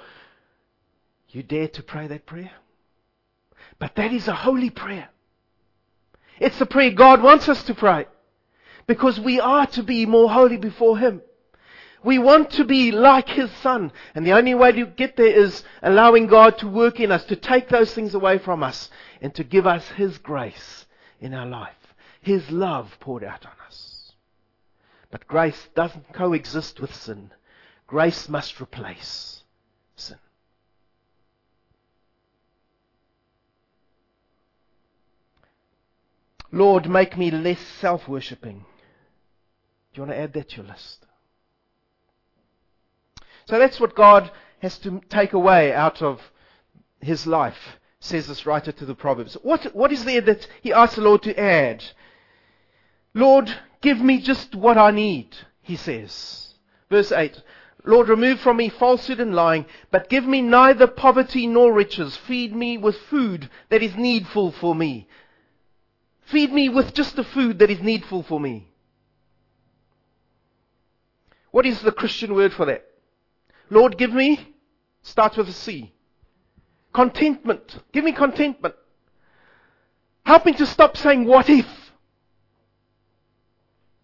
You 1.30 1.42
dare 1.42 1.68
to 1.68 1.82
pray 1.82 2.06
that 2.06 2.26
prayer? 2.26 2.52
But 3.78 3.96
that 3.96 4.12
is 4.12 4.28
a 4.28 4.34
holy 4.34 4.68
prayer. 4.68 5.08
It's 6.38 6.58
the 6.58 6.66
prayer 6.66 6.90
God 6.90 7.22
wants 7.22 7.48
us 7.48 7.62
to 7.64 7.74
pray. 7.74 8.06
Because 8.86 9.18
we 9.18 9.40
are 9.40 9.66
to 9.68 9.82
be 9.82 10.04
more 10.04 10.30
holy 10.30 10.58
before 10.58 10.98
Him. 10.98 11.22
We 12.04 12.18
want 12.18 12.50
to 12.50 12.64
be 12.64 12.92
like 12.92 13.30
His 13.30 13.50
Son. 13.62 13.90
And 14.14 14.26
the 14.26 14.32
only 14.32 14.54
way 14.54 14.72
to 14.72 14.84
get 14.84 15.16
there 15.16 15.26
is 15.26 15.64
allowing 15.82 16.26
God 16.26 16.58
to 16.58 16.68
work 16.68 17.00
in 17.00 17.10
us, 17.10 17.24
to 17.24 17.36
take 17.36 17.70
those 17.70 17.94
things 17.94 18.14
away 18.14 18.36
from 18.36 18.62
us, 18.62 18.90
and 19.22 19.34
to 19.36 19.42
give 19.42 19.66
us 19.66 19.88
His 19.96 20.18
grace 20.18 20.84
in 21.18 21.32
our 21.32 21.46
life. 21.46 21.94
His 22.20 22.50
love 22.50 22.94
poured 23.00 23.24
out 23.24 23.46
on 23.46 23.52
us. 23.66 23.93
But 25.14 25.28
grace 25.28 25.68
doesn't 25.76 26.12
coexist 26.12 26.80
with 26.80 26.92
sin. 26.92 27.30
Grace 27.86 28.28
must 28.28 28.60
replace 28.60 29.44
sin. 29.94 30.18
Lord, 36.50 36.90
make 36.90 37.16
me 37.16 37.30
less 37.30 37.60
self 37.60 38.08
worshipping. 38.08 38.64
Do 39.92 40.00
you 40.00 40.02
want 40.02 40.10
to 40.10 40.18
add 40.18 40.32
that 40.32 40.48
to 40.48 40.56
your 40.56 40.66
list? 40.66 41.06
So 43.44 43.60
that's 43.60 43.78
what 43.78 43.94
God 43.94 44.32
has 44.62 44.78
to 44.78 45.00
take 45.10 45.32
away 45.32 45.72
out 45.72 46.02
of 46.02 46.32
his 47.00 47.24
life, 47.24 47.78
says 48.00 48.26
this 48.26 48.46
writer 48.46 48.72
to 48.72 48.84
the 48.84 48.96
Proverbs. 48.96 49.34
What, 49.44 49.76
what 49.76 49.92
is 49.92 50.04
there 50.04 50.22
that 50.22 50.48
he 50.60 50.72
asks 50.72 50.96
the 50.96 51.02
Lord 51.02 51.22
to 51.22 51.38
add? 51.38 51.84
Lord, 53.14 53.56
give 53.84 54.00
me 54.00 54.18
just 54.18 54.54
what 54.54 54.78
I 54.78 54.90
need, 54.90 55.36
he 55.60 55.76
says. 55.76 56.54
Verse 56.90 57.12
8. 57.12 57.40
Lord, 57.84 58.08
remove 58.08 58.40
from 58.40 58.56
me 58.56 58.70
falsehood 58.70 59.20
and 59.20 59.34
lying, 59.34 59.66
but 59.90 60.08
give 60.08 60.24
me 60.24 60.40
neither 60.40 60.86
poverty 60.86 61.46
nor 61.46 61.70
riches. 61.70 62.16
Feed 62.16 62.56
me 62.56 62.78
with 62.78 62.96
food 62.96 63.50
that 63.68 63.82
is 63.82 63.94
needful 63.94 64.52
for 64.52 64.74
me. 64.74 65.06
Feed 66.22 66.50
me 66.50 66.70
with 66.70 66.94
just 66.94 67.14
the 67.14 67.24
food 67.24 67.58
that 67.58 67.70
is 67.70 67.82
needful 67.82 68.22
for 68.22 68.40
me. 68.40 68.68
What 71.50 71.66
is 71.66 71.82
the 71.82 71.92
Christian 71.92 72.34
word 72.34 72.54
for 72.54 72.64
that? 72.64 72.86
Lord, 73.68 73.98
give 73.98 74.14
me, 74.14 74.54
starts 75.02 75.36
with 75.36 75.50
a 75.50 75.52
C. 75.52 75.92
Contentment. 76.94 77.80
Give 77.92 78.02
me 78.02 78.12
contentment. 78.12 78.76
Help 80.24 80.46
me 80.46 80.54
to 80.54 80.64
stop 80.64 80.96
saying, 80.96 81.26
what 81.26 81.50
if? 81.50 81.66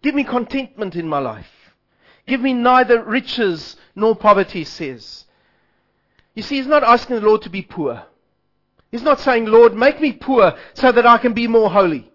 Give 0.01 0.15
me 0.15 0.23
contentment 0.23 0.95
in 0.95 1.07
my 1.07 1.19
life. 1.19 1.51
Give 2.27 2.41
me 2.41 2.53
neither 2.53 3.03
riches 3.03 3.75
nor 3.95 4.15
poverty, 4.15 4.63
says. 4.63 5.25
You 6.33 6.43
see, 6.43 6.57
he's 6.57 6.67
not 6.67 6.83
asking 6.83 7.17
the 7.17 7.25
Lord 7.25 7.41
to 7.43 7.49
be 7.49 7.61
poor. 7.61 8.03
He's 8.91 9.03
not 9.03 9.19
saying, 9.19 9.45
Lord, 9.45 9.73
make 9.73 10.01
me 10.01 10.13
poor 10.13 10.55
so 10.73 10.91
that 10.91 11.05
I 11.05 11.17
can 11.17 11.33
be 11.33 11.47
more 11.47 11.69
holy. 11.69 12.11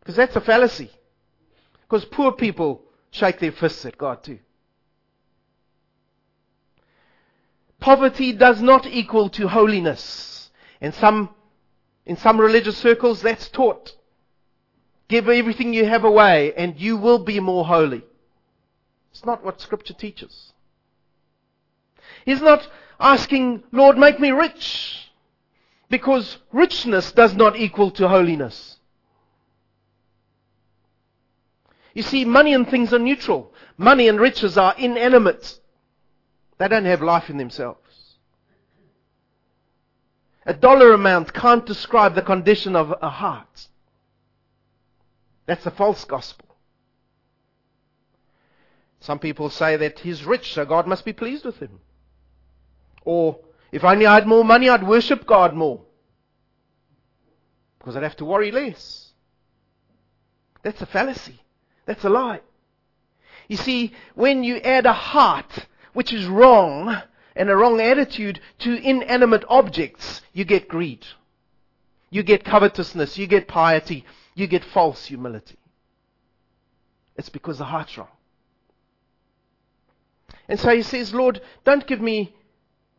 Because 0.00 0.16
that's 0.16 0.36
a 0.36 0.40
fallacy. 0.40 0.90
Because 1.82 2.04
poor 2.04 2.32
people 2.32 2.82
shake 3.10 3.38
their 3.38 3.52
fists 3.52 3.84
at 3.84 3.98
God 3.98 4.22
too. 4.22 4.38
Poverty 7.80 8.32
does 8.32 8.60
not 8.62 8.86
equal 8.86 9.28
to 9.30 9.48
holiness. 9.48 10.50
In 10.80 10.92
some, 10.92 11.30
in 12.06 12.16
some 12.16 12.40
religious 12.40 12.76
circles, 12.76 13.22
that's 13.22 13.48
taught. 13.48 13.96
Give 15.12 15.28
everything 15.28 15.74
you 15.74 15.84
have 15.84 16.04
away 16.04 16.54
and 16.56 16.80
you 16.80 16.96
will 16.96 17.18
be 17.18 17.38
more 17.38 17.66
holy. 17.66 18.02
It's 19.10 19.26
not 19.26 19.44
what 19.44 19.60
scripture 19.60 19.92
teaches. 19.92 20.54
He's 22.24 22.40
not 22.40 22.66
asking, 22.98 23.62
Lord, 23.72 23.98
make 23.98 24.18
me 24.18 24.30
rich. 24.30 25.10
Because 25.90 26.38
richness 26.50 27.12
does 27.12 27.34
not 27.34 27.56
equal 27.56 27.90
to 27.90 28.08
holiness. 28.08 28.78
You 31.92 32.02
see, 32.02 32.24
money 32.24 32.54
and 32.54 32.66
things 32.66 32.94
are 32.94 32.98
neutral. 32.98 33.52
Money 33.76 34.08
and 34.08 34.18
riches 34.18 34.56
are 34.56 34.74
inanimate. 34.78 35.58
They 36.56 36.68
don't 36.68 36.86
have 36.86 37.02
life 37.02 37.28
in 37.28 37.36
themselves. 37.36 38.16
A 40.46 40.54
dollar 40.54 40.94
amount 40.94 41.34
can't 41.34 41.66
describe 41.66 42.14
the 42.14 42.22
condition 42.22 42.74
of 42.74 42.94
a 43.02 43.10
heart. 43.10 43.68
That's 45.52 45.66
a 45.66 45.70
false 45.70 46.02
gospel. 46.06 46.48
Some 49.00 49.18
people 49.18 49.50
say 49.50 49.76
that 49.76 49.98
he's 49.98 50.24
rich, 50.24 50.54
so 50.54 50.64
God 50.64 50.86
must 50.86 51.04
be 51.04 51.12
pleased 51.12 51.44
with 51.44 51.58
him. 51.58 51.78
Or, 53.04 53.38
if 53.70 53.84
only 53.84 54.06
I 54.06 54.14
had 54.14 54.26
more 54.26 54.46
money, 54.46 54.70
I'd 54.70 54.88
worship 54.88 55.26
God 55.26 55.52
more. 55.52 55.82
Because 57.78 57.96
I'd 57.96 58.02
have 58.02 58.16
to 58.16 58.24
worry 58.24 58.50
less. 58.50 59.12
That's 60.62 60.80
a 60.80 60.86
fallacy. 60.86 61.42
That's 61.84 62.04
a 62.04 62.08
lie. 62.08 62.40
You 63.46 63.58
see, 63.58 63.92
when 64.14 64.44
you 64.44 64.56
add 64.56 64.86
a 64.86 64.94
heart, 64.94 65.66
which 65.92 66.14
is 66.14 66.24
wrong, 66.24 66.96
and 67.36 67.50
a 67.50 67.56
wrong 67.56 67.78
attitude 67.78 68.40
to 68.60 68.72
inanimate 68.72 69.44
objects, 69.50 70.22
you 70.32 70.46
get 70.46 70.66
greed. 70.66 71.04
You 72.08 72.22
get 72.22 72.42
covetousness. 72.42 73.18
You 73.18 73.26
get 73.26 73.48
piety. 73.48 74.06
You 74.34 74.46
get 74.46 74.64
false 74.64 75.06
humility. 75.06 75.58
It's 77.16 77.28
because 77.28 77.58
the 77.58 77.64
heart's 77.64 77.96
wrong. 77.98 78.08
And 80.48 80.58
so 80.58 80.74
he 80.74 80.82
says, 80.82 81.14
Lord, 81.14 81.40
don't 81.64 81.86
give 81.86 82.00
me 82.00 82.34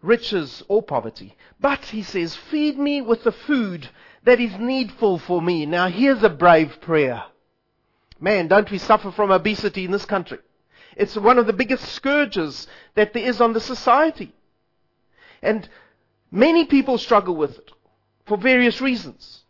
riches 0.02 0.64
or 0.68 0.84
poverty. 0.84 1.36
But, 1.60 1.86
he 1.86 2.04
says, 2.04 2.36
feed 2.36 2.78
me 2.78 3.02
with 3.02 3.24
the 3.24 3.32
food 3.32 3.90
that 4.24 4.40
is 4.40 4.58
needful 4.60 5.20
for 5.20 5.42
me. 5.42 5.66
Now, 5.66 5.88
here's 5.88 6.24
a 6.24 6.30
brave 6.30 6.80
prayer. 6.82 7.24
Man, 8.20 8.48
don't 8.48 8.70
we 8.70 8.78
suffer 8.78 9.12
from 9.12 9.32
obesity 9.32 9.86
in 9.86 9.92
this 9.92 10.06
country? 10.06 10.40
It's 10.96 11.16
one 11.16 11.40
of 11.40 11.48
the 11.48 11.54
biggest 11.54 11.86
scourges 11.86 12.68
that 12.96 13.14
there 13.14 13.24
is 13.28 13.42
on 13.42 13.54
the 13.54 13.60
society. 13.60 14.34
And 15.42 15.68
many 16.32 16.66
people 16.66 16.98
struggle 16.98 17.36
with 17.36 17.58
it 17.58 17.72
for 18.26 18.38
various 18.38 18.80
reasons. 18.80 19.43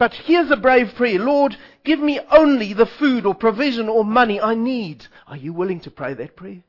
But 0.00 0.14
here's 0.14 0.50
a 0.50 0.56
brave 0.56 0.94
prayer. 0.94 1.18
Lord, 1.18 1.58
give 1.84 2.00
me 2.00 2.20
only 2.30 2.72
the 2.72 2.86
food 2.86 3.26
or 3.26 3.34
provision 3.34 3.86
or 3.86 4.02
money 4.02 4.40
I 4.40 4.54
need. 4.54 5.06
Are 5.26 5.36
you 5.36 5.52
willing 5.52 5.80
to 5.80 5.90
pray 5.90 6.14
that 6.14 6.36
prayer? 6.36 6.62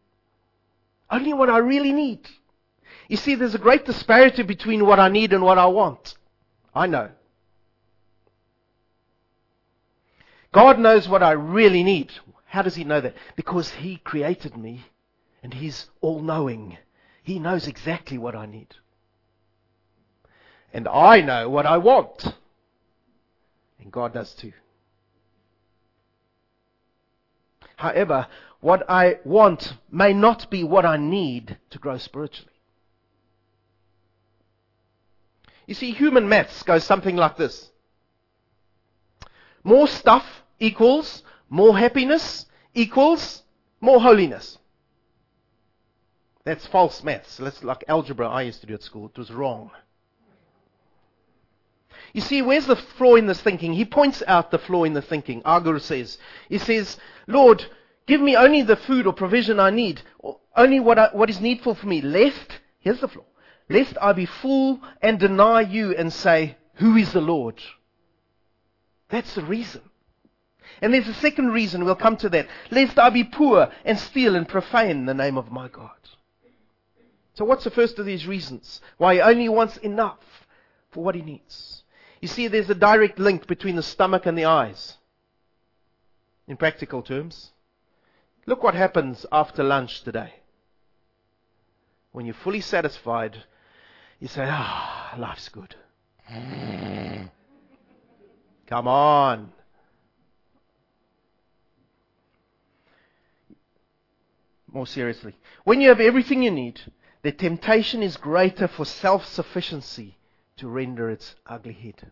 Only 1.10 1.32
what 1.32 1.50
I 1.50 1.60
really 1.60 1.94
need. 1.94 2.30
You 3.08 3.15
see, 3.15 3.36
there's 3.36 3.56
a 3.56 3.58
great 3.58 3.86
disparity 3.86 4.44
between 4.44 4.86
what 4.86 5.00
I 5.00 5.08
need 5.08 5.32
and 5.32 5.46
what 5.46 5.58
I 5.58 5.67
want. 5.67 6.15
I 6.76 6.88
know. 6.88 7.10
God 10.52 10.78
knows 10.78 11.08
what 11.08 11.24
I 11.24 11.32
really 11.32 11.84
need. 11.84 12.12
How 12.48 12.63
does 12.63 12.76
He 12.76 12.84
know 12.84 13.00
that? 13.00 13.15
Because 13.38 13.70
He 13.70 13.96
created 13.96 14.58
me 14.58 14.84
and 15.41 15.54
He's 15.54 15.89
all 16.02 16.22
knowing. 16.22 16.78
He 17.24 17.39
knows 17.39 17.65
exactly 17.65 18.17
what 18.17 18.36
I 18.36 18.46
need. 18.46 18.76
And 20.74 20.86
I 20.89 21.22
know 21.22 21.50
what 21.50 21.65
I 21.65 21.78
want. 21.78 22.36
And 23.82 23.91
God 23.91 24.13
does 24.13 24.34
too. 24.34 24.54
However, 27.76 28.28
what 28.60 28.88
I 28.89 29.17
want 29.26 29.74
may 29.91 30.13
not 30.13 30.50
be 30.52 30.63
what 30.63 30.86
I 30.86 30.98
need 30.98 31.58
to 31.72 31.80
grow 31.80 31.98
spiritually. 31.98 32.52
You 35.65 35.74
see, 35.74 35.91
human 35.91 36.30
maths 36.30 36.63
goes 36.63 36.84
something 36.84 37.15
like 37.15 37.38
this. 37.38 37.72
More 39.63 39.88
stuff 39.88 40.26
equals 40.60 41.24
more 41.50 41.78
happiness 41.78 42.46
equals 42.74 43.44
more 43.82 44.00
holiness. 44.00 44.58
That's 46.44 46.65
false 46.67 47.04
maths. 47.04 47.38
That's 47.38 47.63
like 47.63 47.84
algebra 47.88 48.28
I 48.28 48.44
used 48.44 48.62
to 48.62 48.67
do 48.67 48.74
at 48.74 48.84
school. 48.84 49.08
It 49.08 49.17
was 49.17 49.32
wrong. 49.32 49.72
You 52.13 52.21
see, 52.21 52.41
where's 52.41 52.67
the 52.67 52.76
flaw 52.76 53.15
in 53.15 53.28
this 53.28 53.41
thinking? 53.41 53.74
He 53.74 53.86
points 53.86 54.21
out 54.28 54.52
the 54.52 54.60
flaw 54.60 54.84
in 54.84 54.93
the 54.93 55.02
thinking. 55.02 55.41
Agur 55.45 55.80
says, 55.80 56.17
he 56.50 56.58
says, 56.58 56.97
Lord, 57.28 57.65
Give 58.08 58.21
me 58.21 58.36
only 58.36 58.62
the 58.62 58.76
food 58.76 59.08
or 59.08 59.13
provision 59.13 59.60
I 59.60 59.69
need, 59.69 60.02
only 60.56 60.80
what, 60.80 61.00
I, 61.00 61.10
what 61.13 61.30
is 61.30 61.39
needful 61.39 61.76
for 61.76 61.88
me, 61.88 62.02
lest, 62.02 62.60
here's 62.80 63.00
the 63.00 63.08
flaw, 63.08 63.24
lest 63.69 63.95
I 64.02 64.13
be 64.13 64.26
full 64.26 64.82
and 65.02 65.19
deny 65.19 65.62
you 65.62 65.95
and 65.95 66.12
say, 66.12 66.58
Who 66.76 66.97
is 66.97 67.13
the 67.13 67.21
Lord? 67.21 67.62
That's 69.10 69.36
the 69.36 69.43
reason. 69.43 69.82
And 70.82 70.93
there's 70.93 71.08
a 71.08 71.13
second 71.13 71.52
reason, 71.52 71.86
we'll 71.86 71.95
come 71.95 72.17
to 72.17 72.30
that. 72.30 72.47
Lest 72.71 72.97
I 72.97 73.10
be 73.12 73.24
poor 73.24 73.71
and 73.86 74.00
steal 74.00 74.36
and 74.36 74.47
profane 74.47 75.06
the 75.06 75.13
name 75.13 75.38
of 75.38 75.52
my 75.52 75.67
God. 75.67 75.91
So 77.36 77.45
what's 77.45 77.63
the 77.63 77.71
first 77.71 78.00
of 78.00 78.06
these 78.06 78.28
reasons? 78.28 78.82
Why 78.97 79.15
he 79.15 79.21
only 79.21 79.47
wants 79.47 79.78
enough 79.78 80.19
for 80.91 81.04
what 81.04 81.15
he 81.15 81.21
needs. 81.21 81.81
You 82.22 82.28
see, 82.28 82.48
there's 82.48 82.70
a 82.70 82.76
direct 82.76 83.18
link 83.18 83.48
between 83.48 83.76
the 83.76 83.84
stomach 83.84 84.28
and 84.28 84.38
the 84.38 84.46
eyes. 84.46 84.98
In 86.48 86.56
practical 86.56 87.02
terms. 87.02 87.52
Look 88.46 88.64
what 88.64 88.76
happens 88.76 89.26
after 89.32 89.64
lunch 89.64 90.04
today. 90.04 90.36
When 92.12 92.26
you're 92.26 92.36
fully 92.36 92.62
satisfied, 92.62 93.44
you 94.20 94.28
say, 94.28 94.46
ah, 94.48 95.16
life's 95.18 95.50
good. 95.50 95.76
Come 98.68 98.88
on. 98.88 99.52
More 104.72 104.88
seriously. 104.88 105.36
When 105.64 105.82
you 105.82 105.90
have 105.90 106.00
everything 106.00 106.44
you 106.44 106.52
need, 106.52 106.80
the 107.24 107.32
temptation 107.32 108.04
is 108.04 108.16
greater 108.18 108.68
for 108.68 108.86
self-sufficiency 108.86 110.18
to 110.58 110.68
render 110.68 111.10
its 111.10 111.36
ugly 111.46 111.74
head. 111.74 112.12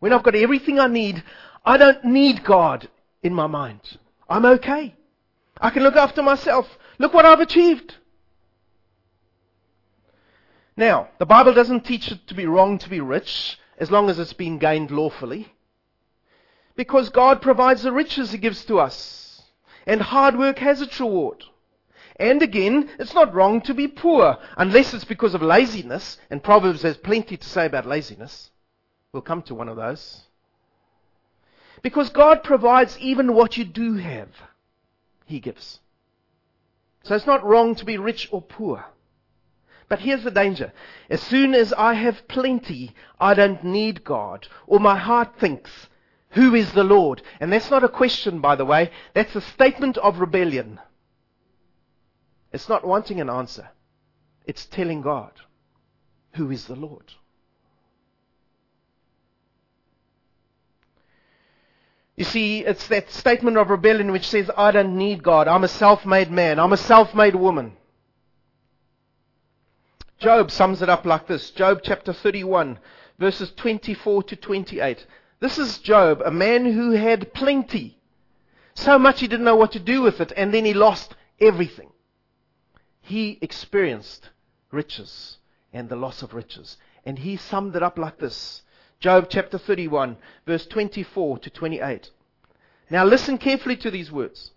When 0.00 0.12
I've 0.12 0.22
got 0.22 0.34
everything 0.34 0.78
I 0.78 0.86
need, 0.86 1.22
I 1.64 1.76
don't 1.76 2.04
need 2.04 2.44
God 2.44 2.88
in 3.22 3.34
my 3.34 3.46
mind. 3.46 3.98
I'm 4.28 4.44
okay. 4.44 4.94
I 5.60 5.70
can 5.70 5.82
look 5.82 5.96
after 5.96 6.22
myself. 6.22 6.78
Look 6.98 7.14
what 7.14 7.24
I've 7.24 7.40
achieved. 7.40 7.96
Now, 10.76 11.08
the 11.18 11.26
Bible 11.26 11.54
doesn't 11.54 11.86
teach 11.86 12.10
it 12.10 12.26
to 12.26 12.34
be 12.34 12.46
wrong 12.46 12.78
to 12.78 12.90
be 12.90 13.00
rich 13.00 13.58
as 13.78 13.90
long 13.90 14.10
as 14.10 14.18
it's 14.18 14.34
been 14.34 14.58
gained 14.58 14.90
lawfully. 14.90 15.52
Because 16.74 17.08
God 17.08 17.40
provides 17.40 17.82
the 17.82 17.92
riches 17.92 18.32
He 18.32 18.38
gives 18.38 18.64
to 18.66 18.78
us. 18.78 19.42
And 19.86 20.02
hard 20.02 20.36
work 20.36 20.58
has 20.58 20.82
its 20.82 21.00
reward. 21.00 21.44
And 22.18 22.42
again, 22.42 22.88
it's 22.98 23.14
not 23.14 23.34
wrong 23.34 23.60
to 23.62 23.74
be 23.74 23.88
poor, 23.88 24.38
unless 24.56 24.94
it's 24.94 25.04
because 25.04 25.34
of 25.34 25.42
laziness, 25.42 26.18
and 26.30 26.42
Proverbs 26.42 26.82
has 26.82 26.96
plenty 26.96 27.36
to 27.36 27.48
say 27.48 27.66
about 27.66 27.86
laziness. 27.86 28.50
We'll 29.12 29.22
come 29.22 29.42
to 29.42 29.54
one 29.54 29.68
of 29.68 29.76
those. 29.76 30.22
Because 31.82 32.08
God 32.08 32.42
provides 32.42 32.98
even 32.98 33.34
what 33.34 33.56
you 33.56 33.64
do 33.64 33.94
have, 33.94 34.30
He 35.26 35.40
gives. 35.40 35.80
So 37.02 37.14
it's 37.14 37.26
not 37.26 37.44
wrong 37.44 37.74
to 37.76 37.84
be 37.84 37.98
rich 37.98 38.28
or 38.32 38.40
poor. 38.40 38.84
But 39.88 40.00
here's 40.00 40.24
the 40.24 40.30
danger. 40.30 40.72
As 41.08 41.20
soon 41.20 41.54
as 41.54 41.72
I 41.74 41.94
have 41.94 42.26
plenty, 42.28 42.92
I 43.20 43.34
don't 43.34 43.62
need 43.62 44.02
God. 44.02 44.48
Or 44.66 44.80
my 44.80 44.96
heart 44.96 45.38
thinks, 45.38 45.70
who 46.30 46.54
is 46.54 46.72
the 46.72 46.82
Lord? 46.82 47.22
And 47.38 47.52
that's 47.52 47.70
not 47.70 47.84
a 47.84 47.88
question, 47.88 48.40
by 48.40 48.56
the 48.56 48.64
way. 48.64 48.90
That's 49.14 49.36
a 49.36 49.40
statement 49.40 49.96
of 49.98 50.18
rebellion. 50.18 50.80
It's 52.52 52.68
not 52.68 52.86
wanting 52.86 53.20
an 53.20 53.28
answer. 53.28 53.68
It's 54.46 54.66
telling 54.66 55.02
God, 55.02 55.32
who 56.32 56.50
is 56.50 56.66
the 56.66 56.76
Lord? 56.76 57.12
You 62.16 62.24
see, 62.24 62.64
it's 62.64 62.86
that 62.88 63.10
statement 63.10 63.58
of 63.58 63.68
rebellion 63.68 64.10
which 64.10 64.28
says, 64.28 64.50
I 64.56 64.70
don't 64.70 64.96
need 64.96 65.22
God. 65.22 65.48
I'm 65.48 65.64
a 65.64 65.68
self-made 65.68 66.30
man. 66.30 66.58
I'm 66.58 66.72
a 66.72 66.78
self-made 66.78 67.34
woman. 67.34 67.76
Job 70.18 70.50
sums 70.50 70.80
it 70.80 70.88
up 70.88 71.04
like 71.04 71.26
this. 71.26 71.50
Job 71.50 71.80
chapter 71.82 72.14
31, 72.14 72.78
verses 73.18 73.52
24 73.54 74.22
to 74.22 74.36
28. 74.36 75.06
This 75.40 75.58
is 75.58 75.78
Job, 75.78 76.22
a 76.24 76.30
man 76.30 76.64
who 76.64 76.92
had 76.92 77.34
plenty. 77.34 77.98
So 78.74 78.98
much 78.98 79.20
he 79.20 79.28
didn't 79.28 79.44
know 79.44 79.56
what 79.56 79.72
to 79.72 79.78
do 79.78 80.00
with 80.00 80.20
it, 80.22 80.32
and 80.36 80.54
then 80.54 80.64
he 80.64 80.72
lost 80.72 81.14
everything 81.38 81.90
he 83.06 83.38
experienced 83.40 84.30
riches 84.72 85.38
and 85.72 85.88
the 85.88 85.96
loss 85.96 86.22
of 86.22 86.34
riches. 86.34 86.76
And 87.04 87.20
he 87.20 87.36
summed 87.36 87.76
it 87.76 87.82
up 87.82 87.98
like 87.98 88.18
this 88.18 88.62
Job 88.98 89.28
chapter 89.30 89.58
31, 89.58 90.16
verse 90.44 90.66
24 90.66 91.38
to 91.38 91.50
28. 91.50 92.10
Now 92.90 93.04
listen 93.04 93.38
carefully 93.38 93.76
to 93.76 93.90
these 93.90 94.10
words. 94.10 94.50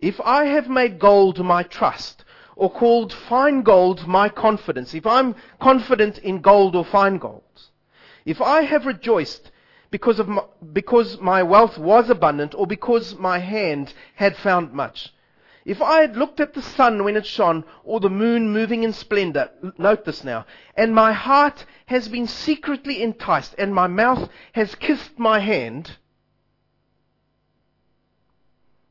If 0.00 0.20
I 0.22 0.46
have 0.46 0.68
made 0.68 0.98
gold 0.98 1.44
my 1.44 1.62
trust, 1.62 2.24
or 2.56 2.70
called 2.70 3.12
fine 3.12 3.62
gold 3.62 4.06
my 4.06 4.28
confidence, 4.28 4.92
if 4.92 5.06
I'm 5.06 5.36
confident 5.60 6.18
in 6.18 6.40
gold 6.40 6.74
or 6.74 6.84
fine 6.84 7.18
gold, 7.18 7.42
if 8.24 8.40
I 8.40 8.62
have 8.62 8.86
rejoiced 8.86 9.50
because, 9.90 10.18
of 10.18 10.26
my, 10.26 10.42
because 10.72 11.20
my 11.20 11.42
wealth 11.42 11.78
was 11.78 12.10
abundant, 12.10 12.54
or 12.56 12.66
because 12.66 13.14
my 13.16 13.38
hand 13.38 13.92
had 14.16 14.36
found 14.36 14.72
much, 14.72 15.12
if 15.64 15.82
I 15.82 16.00
had 16.00 16.16
looked 16.16 16.40
at 16.40 16.54
the 16.54 16.62
sun 16.62 17.04
when 17.04 17.16
it 17.16 17.26
shone, 17.26 17.64
or 17.84 18.00
the 18.00 18.10
moon 18.10 18.52
moving 18.52 18.82
in 18.82 18.92
splendor, 18.92 19.50
note 19.76 20.04
this 20.04 20.24
now, 20.24 20.46
and 20.74 20.94
my 20.94 21.12
heart 21.12 21.64
has 21.86 22.08
been 22.08 22.26
secretly 22.26 23.02
enticed, 23.02 23.54
and 23.58 23.74
my 23.74 23.86
mouth 23.86 24.28
has 24.52 24.74
kissed 24.74 25.18
my 25.18 25.38
hand, 25.40 25.98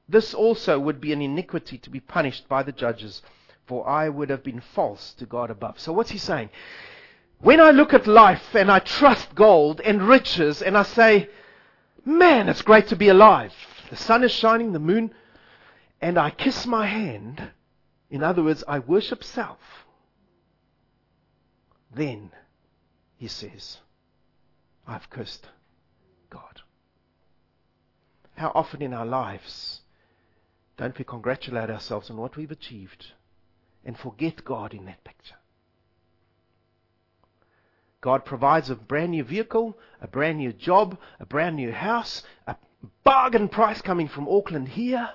this 0.07 0.33
also 0.33 0.79
would 0.79 0.99
be 0.99 1.13
an 1.13 1.21
iniquity 1.21 1.77
to 1.77 1.89
be 1.89 1.99
punished 1.99 2.49
by 2.49 2.63
the 2.63 2.71
judges, 2.71 3.21
for 3.67 3.87
I 3.87 4.09
would 4.09 4.29
have 4.29 4.43
been 4.43 4.59
false 4.59 5.13
to 5.15 5.25
God 5.25 5.51
above. 5.51 5.79
So 5.79 5.93
what's 5.93 6.09
he 6.09 6.17
saying? 6.17 6.49
When 7.39 7.59
I 7.59 7.69
look 7.71 7.93
at 7.93 8.07
life 8.07 8.55
and 8.55 8.71
I 8.71 8.79
trust 8.79 9.35
gold 9.35 9.79
and 9.81 10.01
riches 10.01 10.61
and 10.61 10.75
I 10.75 10.83
say, 10.83 11.29
man, 12.03 12.49
it's 12.49 12.63
great 12.63 12.87
to 12.87 12.95
be 12.95 13.09
alive. 13.09 13.53
The 13.91 13.95
sun 13.95 14.23
is 14.23 14.31
shining, 14.31 14.73
the 14.73 14.79
moon 14.79 15.11
and 16.01 16.17
I 16.17 16.29
kiss 16.31 16.65
my 16.65 16.85
hand, 16.85 17.51
in 18.09 18.23
other 18.23 18.43
words, 18.43 18.63
I 18.67 18.79
worship 18.79 19.23
self, 19.23 19.59
then, 21.93 22.31
he 23.17 23.27
says, 23.27 23.79
I've 24.87 25.09
cursed 25.09 25.47
God. 26.29 26.61
How 28.35 28.51
often 28.55 28.81
in 28.81 28.93
our 28.93 29.05
lives 29.05 29.81
don't 30.77 30.97
we 30.97 31.03
congratulate 31.03 31.69
ourselves 31.69 32.09
on 32.09 32.17
what 32.17 32.37
we've 32.37 32.51
achieved 32.51 33.07
and 33.83 33.97
forget 33.97 34.45
God 34.45 34.73
in 34.73 34.85
that 34.85 35.03
picture? 35.03 35.35
God 38.01 38.23
provides 38.23 38.69
a 38.69 38.75
brand 38.75 39.11
new 39.11 39.23
vehicle, 39.23 39.77
a 40.01 40.07
brand 40.07 40.37
new 40.37 40.53
job, 40.53 40.97
a 41.19 41.25
brand 41.25 41.57
new 41.57 41.71
house, 41.71 42.23
a 42.47 42.55
bargain 43.03 43.49
price 43.49 43.81
coming 43.81 44.07
from 44.07 44.29
Auckland 44.29 44.69
here. 44.69 45.09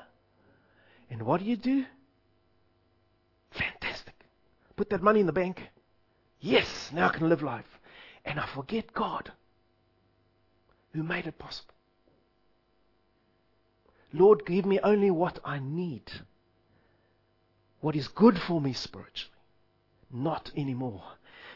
And 1.15 1.23
what 1.23 1.39
do 1.39 1.47
you 1.47 1.57
do? 1.57 1.85
Fantastic. 3.53 4.17
Put 4.75 4.91
that 4.91 5.01
money 5.01 5.21
in 5.21 5.27
the 5.27 5.33
bank. 5.33 5.63
Yes, 6.41 6.91
now 6.93 7.07
I 7.07 7.17
can 7.17 7.29
live 7.29 7.41
life. 7.41 7.79
And 8.25 8.41
I 8.41 8.47
forget 8.53 8.93
God 8.93 9.31
who 10.93 11.05
made 11.05 11.29
it 11.29 11.39
possible. 11.39 11.73
Lord, 14.13 14.45
give 14.45 14.67
me 14.67 14.81
only 14.83 15.13
what 15.13 15.39
I 15.45 15.61
need, 15.61 16.11
what 17.81 17.95
is 17.95 18.09
good 18.09 18.37
for 18.37 18.61
me 18.61 18.73
spiritually, 18.73 19.39
not 20.11 20.51
anymore 20.57 21.05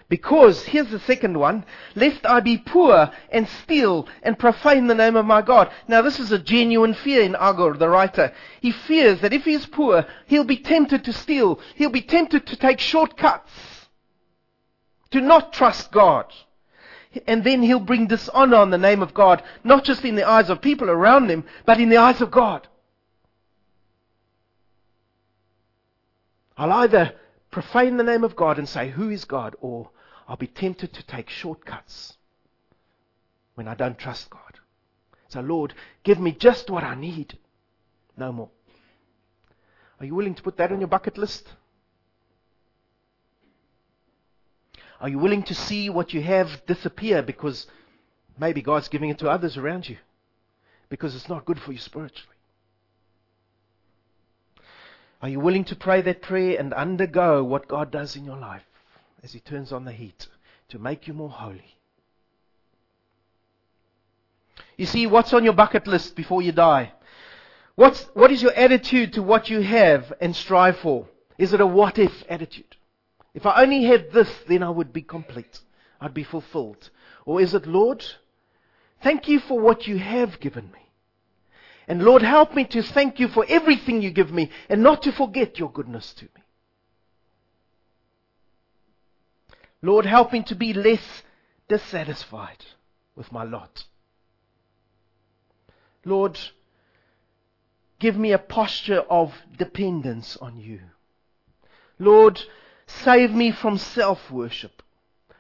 because, 0.09 0.65
here's 0.65 0.89
the 0.89 1.01
second 1.01 1.39
one, 1.39 1.67
lest 1.95 2.25
I 2.25 2.41
be 2.41 2.57
poor 2.57 3.11
and 3.31 3.47
steal 3.47 4.09
and 4.23 4.39
profane 4.39 4.87
the 4.87 4.95
name 4.95 5.17
of 5.17 5.27
my 5.27 5.43
God. 5.43 5.71
Now 5.87 6.01
this 6.01 6.19
is 6.19 6.33
a 6.33 6.39
genuine 6.39 6.95
fear 6.95 7.23
in 7.23 7.37
Agur, 7.37 7.75
the 7.75 7.91
writer. 7.91 8.33
He 8.63 8.73
fears 8.73 9.21
that 9.21 9.35
if 9.35 9.45
he 9.45 9.53
is 9.53 9.67
poor, 9.67 10.07
he'll 10.27 10.45
be 10.45 10.57
tempted 10.57 11.05
to 11.05 11.13
steal. 11.13 11.61
He'll 11.75 11.91
be 11.91 12.01
tempted 12.01 12.47
to 12.47 12.57
take 12.57 12.81
shortcuts. 12.81 13.53
To 15.11 15.21
not 15.21 15.53
trust 15.53 15.93
God. 15.93 16.33
And 17.27 17.45
then 17.45 17.63
he'll 17.63 17.79
bring 17.79 18.07
dishonor 18.07 18.57
on 18.57 18.71
the 18.71 18.79
name 18.79 19.03
of 19.03 19.13
God, 19.13 19.43
not 19.63 19.85
just 19.85 20.05
in 20.07 20.15
the 20.15 20.29
eyes 20.29 20.49
of 20.49 20.63
people 20.63 20.89
around 20.89 21.31
him, 21.31 21.45
but 21.67 21.81
in 21.81 21.91
the 21.91 21.97
eyes 21.99 22.23
of 22.23 22.31
God. 22.31 22.67
I'll 26.57 26.73
either 26.73 27.13
profane 27.51 27.99
the 27.99 28.05
name 28.05 28.25
of 28.25 28.37
God 28.37 28.59
and 28.59 28.69
say, 28.69 28.91
Who 28.91 29.11
is 29.11 29.27
God? 29.27 29.55
or 29.61 29.91
I'll 30.29 30.37
be 30.37 30.47
tempted 30.47 30.93
to 30.93 31.03
take 31.07 31.31
shortcuts 31.31 32.19
when 33.55 33.67
I 33.67 33.75
don't 33.75 33.99
trust 33.99 34.29
God. 34.29 34.61
So, 35.29 35.41
Lord, 35.41 35.75
give 36.05 36.21
me 36.21 36.33
just 36.33 36.69
what 36.69 36.85
I 36.85 36.95
need. 36.95 37.39
No 38.17 38.33
more. 38.33 38.51
Are 39.99 40.07
you 40.07 40.15
willing 40.15 40.35
to 40.35 40.43
put 40.43 40.59
that 40.59 40.71
on 40.71 40.81
your 40.81 40.89
bucket 40.89 41.17
list? 41.17 41.49
Are 45.01 45.09
you 45.09 45.19
willing 45.19 45.43
to 45.45 45.55
see 45.55 45.89
what 45.89 46.13
you 46.13 46.21
have 46.23 46.67
disappear 46.67 47.23
because 47.23 47.67
maybe 48.39 48.61
God's 48.63 48.89
giving 48.89 49.11
it 49.11 49.19
to 49.19 49.31
others 49.31 49.57
around 49.57 49.89
you? 49.89 49.97
Because 50.89 51.15
it's 51.15 51.29
not 51.29 51.45
good 51.45 51.61
for 51.61 51.73
you 51.73 51.79
spiritually. 51.79 52.37
Are 55.23 55.29
you 55.29 55.41
willing 55.41 55.65
to 55.65 55.77
pray 55.77 56.01
that 56.03 56.23
prayer 56.23 56.59
and 56.59 56.73
undergo 56.73 57.43
what 57.43 57.67
God 57.67 57.91
does 57.91 58.15
in 58.15 58.25
your 58.25 58.37
life 58.37 58.63
as 59.23 59.33
He 59.33 59.41
turns 59.41 59.73
on 59.73 59.85
the 59.85 59.93
heat 59.93 60.27
to 60.69 60.79
make 60.79 61.07
you 61.07 61.15
more 61.15 61.31
holy? 61.31 61.77
You 64.77 64.87
see, 64.87 65.07
what's 65.07 65.33
on 65.33 65.45
your 65.45 65.53
bucket 65.53 65.87
list 65.87 66.15
before 66.15 66.41
you 66.41 66.53
die? 66.53 66.93
What's, 67.75 68.05
what 68.15 68.31
is 68.31 68.43
your 68.43 68.53
attitude 68.53 69.13
to 69.15 69.23
what 69.23 69.51
you 69.51 69.61
have 69.61 70.13
and 70.21 70.35
strive 70.35 70.79
for? 70.79 71.07
Is 71.37 71.53
it 71.53 71.61
a 71.61 71.67
what 71.67 71.99
if 71.99 72.25
attitude? 72.29 72.77
If 73.35 73.47
I 73.47 73.63
only 73.63 73.85
had 73.85 74.13
this, 74.13 74.31
then 74.49 74.63
I 74.63 74.71
would 74.71 74.93
be 74.93 75.03
complete. 75.03 75.61
I'd 76.01 76.15
be 76.15 76.25
fulfilled. 76.25 76.91
Or 77.25 77.41
is 77.41 77.55
it, 77.55 77.67
Lord, 77.67 78.05
thank 79.03 79.29
you 79.29 79.39
for 79.39 79.61
what 79.61 79.87
you 79.87 79.99
have 79.99 80.41
given 80.41 80.71
me. 80.73 80.91
And 81.87 82.03
Lord, 82.03 82.23
help 82.23 82.55
me 82.55 82.65
to 82.67 82.83
thank 82.83 83.19
you 83.19 83.29
for 83.29 83.47
everything 83.49 84.03
you 84.03 84.11
give 84.11 84.33
me 84.33 84.51
and 84.69 84.83
not 84.83 85.03
to 85.03 85.13
forget 85.13 85.59
your 85.59 85.71
goodness 85.71 86.13
to 86.15 86.25
me. 86.25 86.38
Lord, 89.83 90.07
help 90.07 90.33
me 90.33 90.43
to 90.45 90.55
be 90.55 90.73
less 90.73 91.23
dissatisfied 91.69 92.65
with 93.15 93.31
my 93.31 93.45
lot. 93.45 93.85
Lord, 96.05 96.39
give 97.99 98.17
me 98.17 98.33
a 98.33 98.39
posture 98.39 99.01
of 99.01 99.35
dependence 99.57 100.37
on 100.37 100.59
you. 100.59 100.81
Lord, 101.99 102.41
save 102.87 103.33
me 103.33 103.51
from 103.51 103.79
self 103.79 104.31
worship. 104.31 104.83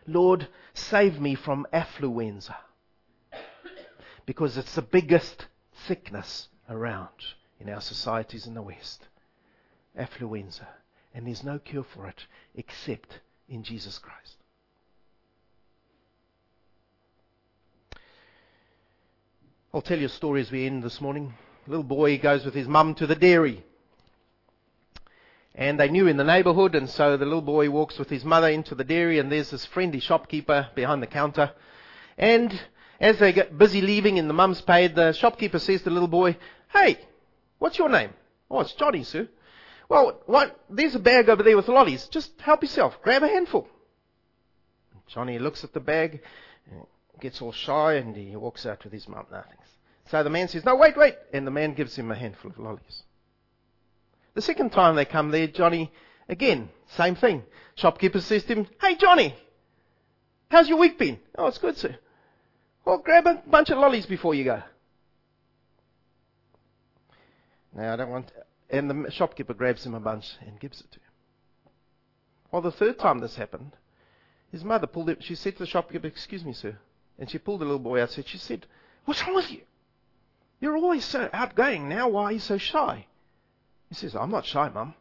Lord, 0.06 0.48
save 0.74 1.20
me 1.20 1.34
from 1.34 1.66
affluenza. 1.72 2.56
Because 4.26 4.56
it's 4.56 4.74
the 4.74 4.82
biggest 4.82 5.46
sickness 5.86 6.48
around 6.68 7.08
in 7.60 7.68
our 7.68 7.80
societies 7.80 8.46
in 8.46 8.54
the 8.54 8.62
West. 8.62 9.08
Affluenza. 9.98 10.66
And 11.14 11.26
there's 11.26 11.44
no 11.44 11.58
cure 11.58 11.84
for 11.84 12.06
it 12.06 12.26
except 12.54 13.20
in 13.48 13.62
Jesus 13.62 13.98
Christ. 13.98 14.36
I'll 19.72 19.82
tell 19.82 19.98
you 19.98 20.06
a 20.06 20.10
story 20.10 20.40
as 20.40 20.50
we 20.50 20.66
end 20.66 20.82
this 20.82 21.00
morning. 21.00 21.34
A 21.66 21.70
little 21.70 21.84
boy 21.84 22.18
goes 22.18 22.44
with 22.44 22.54
his 22.54 22.66
mum 22.66 22.94
to 22.96 23.06
the 23.06 23.14
dairy. 23.14 23.64
And 25.54 25.78
they 25.78 25.88
knew 25.88 26.06
in 26.06 26.16
the 26.16 26.24
neighborhood, 26.24 26.74
and 26.74 26.88
so 26.88 27.16
the 27.16 27.24
little 27.24 27.42
boy 27.42 27.68
walks 27.68 27.98
with 27.98 28.08
his 28.08 28.24
mother 28.24 28.48
into 28.48 28.74
the 28.74 28.84
dairy, 28.84 29.18
and 29.18 29.30
there's 29.30 29.50
this 29.50 29.66
friendly 29.66 30.00
shopkeeper 30.00 30.68
behind 30.74 31.02
the 31.02 31.06
counter. 31.06 31.52
And 32.16 32.58
as 33.00 33.18
they 33.18 33.32
get 33.32 33.58
busy 33.58 33.80
leaving 33.80 34.18
and 34.18 34.30
the 34.30 34.34
mum's 34.34 34.60
paid, 34.60 34.94
the 34.94 35.12
shopkeeper 35.12 35.58
says 35.58 35.80
to 35.80 35.84
the 35.86 35.90
little 35.90 36.08
boy, 36.08 36.36
Hey, 36.72 36.98
what's 37.58 37.78
your 37.78 37.88
name? 37.88 38.10
Oh, 38.50 38.60
it's 38.60 38.72
Johnny, 38.72 39.04
sir. 39.04 39.28
Well, 39.88 40.20
what, 40.26 40.60
there's 40.68 40.94
a 40.94 40.98
bag 40.98 41.28
over 41.28 41.42
there 41.42 41.56
with 41.56 41.68
lollies. 41.68 42.08
Just 42.08 42.38
help 42.40 42.62
yourself. 42.62 43.00
Grab 43.02 43.22
a 43.22 43.28
handful. 43.28 43.66
Johnny 45.06 45.38
looks 45.38 45.64
at 45.64 45.72
the 45.72 45.80
bag, 45.80 46.20
uh, 46.70 46.84
gets 47.20 47.40
all 47.40 47.52
shy, 47.52 47.94
and 47.94 48.14
he 48.14 48.36
walks 48.36 48.66
out 48.66 48.84
with 48.84 48.92
his 48.92 49.08
mum. 49.08 49.26
Nothing. 49.32 49.56
So 50.10 50.22
the 50.22 50.30
man 50.30 50.48
says, 50.48 50.64
No, 50.64 50.76
wait, 50.76 50.96
wait. 50.96 51.16
And 51.32 51.46
the 51.46 51.50
man 51.50 51.74
gives 51.74 51.96
him 51.96 52.10
a 52.10 52.14
handful 52.14 52.50
of 52.50 52.58
lollies. 52.58 53.02
The 54.34 54.42
second 54.42 54.70
time 54.70 54.94
they 54.94 55.04
come 55.04 55.30
there, 55.30 55.46
Johnny, 55.46 55.90
again, 56.28 56.68
same 56.96 57.14
thing. 57.14 57.42
Shopkeeper 57.74 58.20
says 58.20 58.44
to 58.44 58.54
him, 58.54 58.66
Hey, 58.80 58.96
Johnny, 58.96 59.34
how's 60.50 60.68
your 60.68 60.78
week 60.78 60.98
been? 60.98 61.18
Oh, 61.36 61.46
it's 61.46 61.58
good, 61.58 61.76
sir. 61.76 61.96
Well, 62.84 62.98
grab 62.98 63.26
a 63.26 63.42
bunch 63.46 63.70
of 63.70 63.78
lollies 63.78 64.06
before 64.06 64.34
you 64.34 64.44
go. 64.44 64.62
Now, 67.74 67.92
I 67.92 67.96
don't 67.96 68.10
want. 68.10 68.32
And 68.70 68.90
the 68.90 69.10
shopkeeper 69.10 69.54
grabs 69.54 69.86
him 69.86 69.94
a 69.94 70.00
bunch 70.00 70.36
and 70.46 70.60
gives 70.60 70.80
it 70.80 70.90
to 70.92 70.98
him. 70.98 71.04
Well, 72.50 72.62
the 72.62 72.72
third 72.72 72.98
time 72.98 73.20
this 73.20 73.36
happened, 73.36 73.72
his 74.52 74.64
mother 74.64 74.86
pulled 74.86 75.10
it. 75.10 75.22
She 75.22 75.34
said 75.34 75.54
to 75.54 75.60
the 75.60 75.66
shopkeeper, 75.66 76.06
Excuse 76.06 76.44
me, 76.44 76.52
sir. 76.52 76.76
And 77.18 77.30
she 77.30 77.38
pulled 77.38 77.60
the 77.60 77.64
little 77.64 77.78
boy 77.78 78.02
outside. 78.02 78.28
She 78.28 78.38
said, 78.38 78.66
What's 79.04 79.22
wrong 79.22 79.36
with 79.36 79.50
you? 79.50 79.60
You're 80.60 80.76
always 80.76 81.04
so 81.04 81.28
outgoing. 81.32 81.88
Now, 81.88 82.08
why 82.08 82.24
are 82.24 82.32
you 82.32 82.38
so 82.38 82.58
shy? 82.58 83.06
He 83.88 83.94
says, 83.94 84.14
I'm 84.14 84.30
not 84.30 84.44
shy, 84.44 84.68
Mum. 84.68 84.94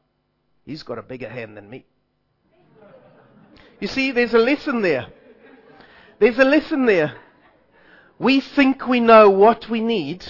He's 0.65 0.83
got 0.83 0.97
a 0.97 1.03
bigger 1.03 1.29
hand 1.29 1.57
than 1.57 1.69
me. 1.69 1.85
You 3.79 3.87
see, 3.87 4.11
there's 4.11 4.33
a 4.33 4.39
lesson 4.39 4.81
there. 4.81 5.07
There's 6.19 6.39
a 6.39 6.45
lesson 6.45 6.85
there. 6.85 7.15
We 8.19 8.41
think 8.41 8.87
we 8.87 8.99
know 8.99 9.29
what 9.29 9.69
we 9.69 9.81
need. 9.81 10.25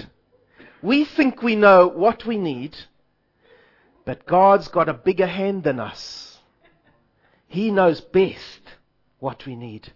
We 0.82 1.06
think 1.06 1.41
we 1.41 1.56
know 1.56 1.88
what 1.88 2.26
we 2.26 2.38
need. 2.38 2.76
But 4.08 4.26
God's 4.26 4.70
got 4.70 4.89
a 4.89 4.93
bigger 4.93 5.28
hand 5.28 5.63
than 5.63 5.80
us. 5.80 6.39
He 7.48 7.70
knows 7.70 8.02
best 8.02 8.62
what 9.20 9.46
we 9.46 9.56
need. 9.56 9.93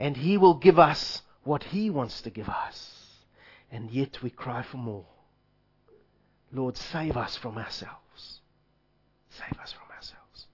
And 0.00 0.16
He 0.16 0.36
will 0.36 0.54
give 0.54 0.80
us 0.80 1.22
what 1.44 1.62
He 1.62 1.90
wants 1.90 2.22
to 2.22 2.30
give 2.30 2.48
us 2.48 3.00
and 3.70 3.90
yet 3.90 4.22
we 4.22 4.30
cry 4.30 4.62
for 4.62 4.78
more. 4.78 5.06
Lord, 6.52 6.76
save 6.76 7.16
us 7.16 7.36
from 7.36 7.56
ourselves. 7.56 8.40
Save 9.30 9.58
us 9.60 9.72
from 9.72 9.88
ourselves. 9.94 10.46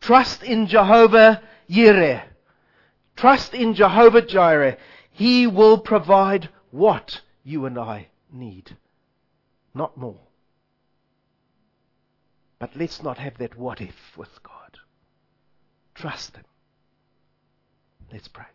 Trust 0.00 0.42
in 0.42 0.66
Jehovah 0.66 1.42
Jireh. 1.68 2.24
Trust 3.16 3.54
in 3.54 3.74
Jehovah 3.74 4.22
Jireh. 4.22 4.76
He 5.10 5.46
will 5.46 5.78
provide 5.78 6.48
what 6.70 7.20
you 7.42 7.66
and 7.66 7.78
I 7.78 8.08
need, 8.32 8.76
not 9.74 9.96
more. 9.96 10.20
But 12.64 12.76
let's 12.76 13.02
not 13.02 13.18
have 13.18 13.36
that 13.36 13.58
what 13.58 13.82
if 13.82 14.16
with 14.16 14.42
God. 14.42 14.78
Trust 15.94 16.34
Him. 16.34 16.46
Let's 18.10 18.28
pray. 18.28 18.46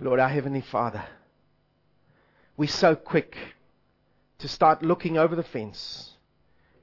Lord, 0.00 0.18
our 0.18 0.28
Heavenly 0.28 0.60
Father, 0.60 1.04
we're 2.56 2.68
so 2.68 2.96
quick 2.96 3.36
to 4.38 4.48
start 4.48 4.82
looking 4.82 5.16
over 5.16 5.36
the 5.36 5.44
fence 5.44 6.14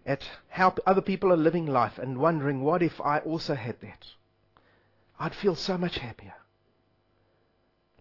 at 0.06 0.24
how 0.48 0.74
other 0.88 1.02
people 1.02 1.34
are 1.34 1.36
living 1.36 1.66
life 1.66 2.00
and 2.00 2.20
wondering, 2.20 2.62
what 2.62 2.82
if 2.82 3.02
I 3.02 3.20
also 3.20 3.56
had 3.56 3.82
that? 3.82 4.08
I'd 5.20 5.36
feel 5.36 5.56
so 5.56 5.78
much 5.78 5.98
happier. 5.98 6.36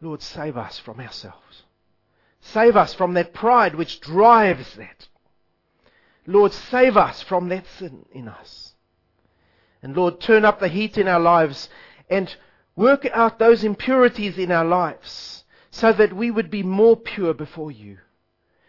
Lord, 0.01 0.23
save 0.23 0.57
us 0.57 0.79
from 0.79 1.01
ourselves. 1.01 1.65
Save 2.41 2.77
us 2.77 2.95
from 2.95 3.15
that 3.15 3.35
pride 3.35 3.75
which 3.75 4.01
drives 4.01 4.77
that. 4.77 5.09
Lord, 6.27 6.53
save 6.53 6.97
us 6.97 7.23
from 7.23 7.49
that 7.49 7.67
sin 7.79 8.07
in 8.13 8.29
us. 8.29 8.75
And 9.83 9.97
Lord, 9.97 10.21
turn 10.21 10.45
up 10.45 10.61
the 10.61 10.69
heat 10.69 10.99
in 10.99 11.09
our 11.09 11.21
lives 11.21 11.69
and 12.09 12.37
Work 12.81 13.05
out 13.13 13.39
those 13.39 13.63
impurities 13.63 14.39
in 14.39 14.51
our 14.51 14.65
lives 14.65 15.45
so 15.71 15.93
that 15.93 16.15
we 16.15 16.31
would 16.31 16.51
be 16.51 16.63
more 16.63 16.97
pure 16.97 17.35
before 17.35 17.71
you, 17.71 17.99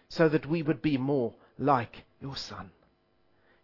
so 0.10 0.28
that 0.28 0.46
we 0.46 0.62
would 0.62 0.82
be 0.82 0.98
more 0.98 1.34
like 1.58 2.04
your 2.20 2.36
Son. 2.36 2.72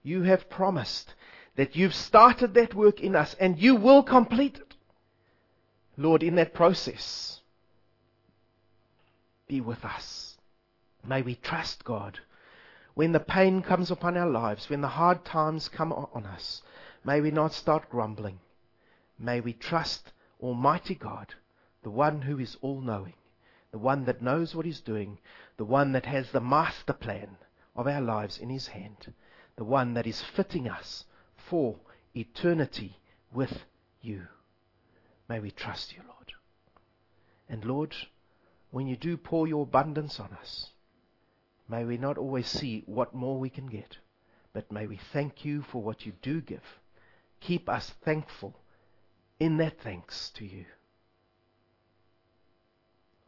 You 0.04 0.24
have 0.24 0.50
promised 0.50 1.14
that 1.58 1.76
you've 1.76 1.94
started 1.94 2.54
that 2.54 2.74
work 2.74 3.02
in 3.02 3.14
us 3.14 3.36
and 3.40 3.60
you 3.60 3.76
will 3.76 4.04
complete 4.04 4.56
it. 4.56 4.76
Lord, 5.98 6.24
in 6.24 6.36
that 6.36 6.54
process, 6.54 7.42
be 9.50 9.60
with 9.60 9.84
us. 9.84 10.38
May 11.06 11.24
we 11.24 11.36
trust 11.36 11.84
God. 11.84 12.20
When 12.98 13.12
the 13.12 13.20
pain 13.20 13.62
comes 13.62 13.92
upon 13.92 14.18
our 14.18 14.28
lives, 14.28 14.72
when 14.72 14.82
the 14.82 14.88
hard 14.88 15.24
times 15.24 15.70
come 15.70 15.94
on 15.94 16.26
us, 16.26 16.64
may 17.04 17.22
we 17.22 17.30
not 17.30 17.54
start 17.54 17.92
grumbling. 17.92 18.40
May 19.20 19.40
we 19.40 19.54
trust 19.54 20.12
Almighty 20.42 20.96
God, 20.96 21.36
the 21.84 21.92
one 21.92 22.24
who 22.24 22.40
is 22.40 22.58
all 22.60 22.82
knowing, 22.82 23.14
the 23.70 23.78
one 23.78 24.06
that 24.06 24.24
knows 24.24 24.56
what 24.56 24.66
he's 24.66 24.82
doing, 24.82 25.20
the 25.58 25.64
one 25.64 25.92
that 25.92 26.08
has 26.08 26.32
the 26.32 26.42
master 26.42 26.92
plan 26.92 27.38
of 27.76 27.86
our 27.86 28.02
lives 28.02 28.40
in 28.40 28.50
his 28.50 28.66
hand, 28.66 29.14
the 29.58 29.64
one 29.64 29.94
that 29.94 30.08
is 30.08 30.24
fitting 30.24 30.68
us 30.68 31.06
for 31.36 31.76
eternity 32.16 32.98
with 33.32 33.66
you. 34.02 34.26
May 35.30 35.40
we 35.40 35.52
trust 35.52 35.94
you, 35.94 36.02
Lord. 36.02 36.34
And 37.48 37.64
Lord, 37.64 37.96
when 38.72 38.88
you 38.88 38.98
do 38.98 39.18
pour 39.18 39.48
your 39.48 39.62
abundance 39.62 40.20
on 40.20 40.32
us, 40.42 40.72
may 41.68 41.84
we 41.84 41.98
not 41.98 42.18
always 42.18 42.48
see 42.48 42.84
what 42.86 43.14
more 43.14 43.38
we 43.38 43.50
can 43.50 43.68
get, 43.68 43.98
but 44.54 44.72
may 44.72 44.88
we 44.88 44.98
thank 44.98 45.46
you 45.46 45.62
for 45.62 45.82
what 45.82 46.06
you 46.06 46.14
do 46.22 46.42
give. 46.42 46.64
Keep 47.40 47.70
us 47.70 47.90
thankful 48.02 48.56
in 49.40 49.58
that 49.58 49.80
thanks 49.82 50.30
to 50.32 50.46
you. 50.46 50.66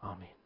Amen. 0.04 0.39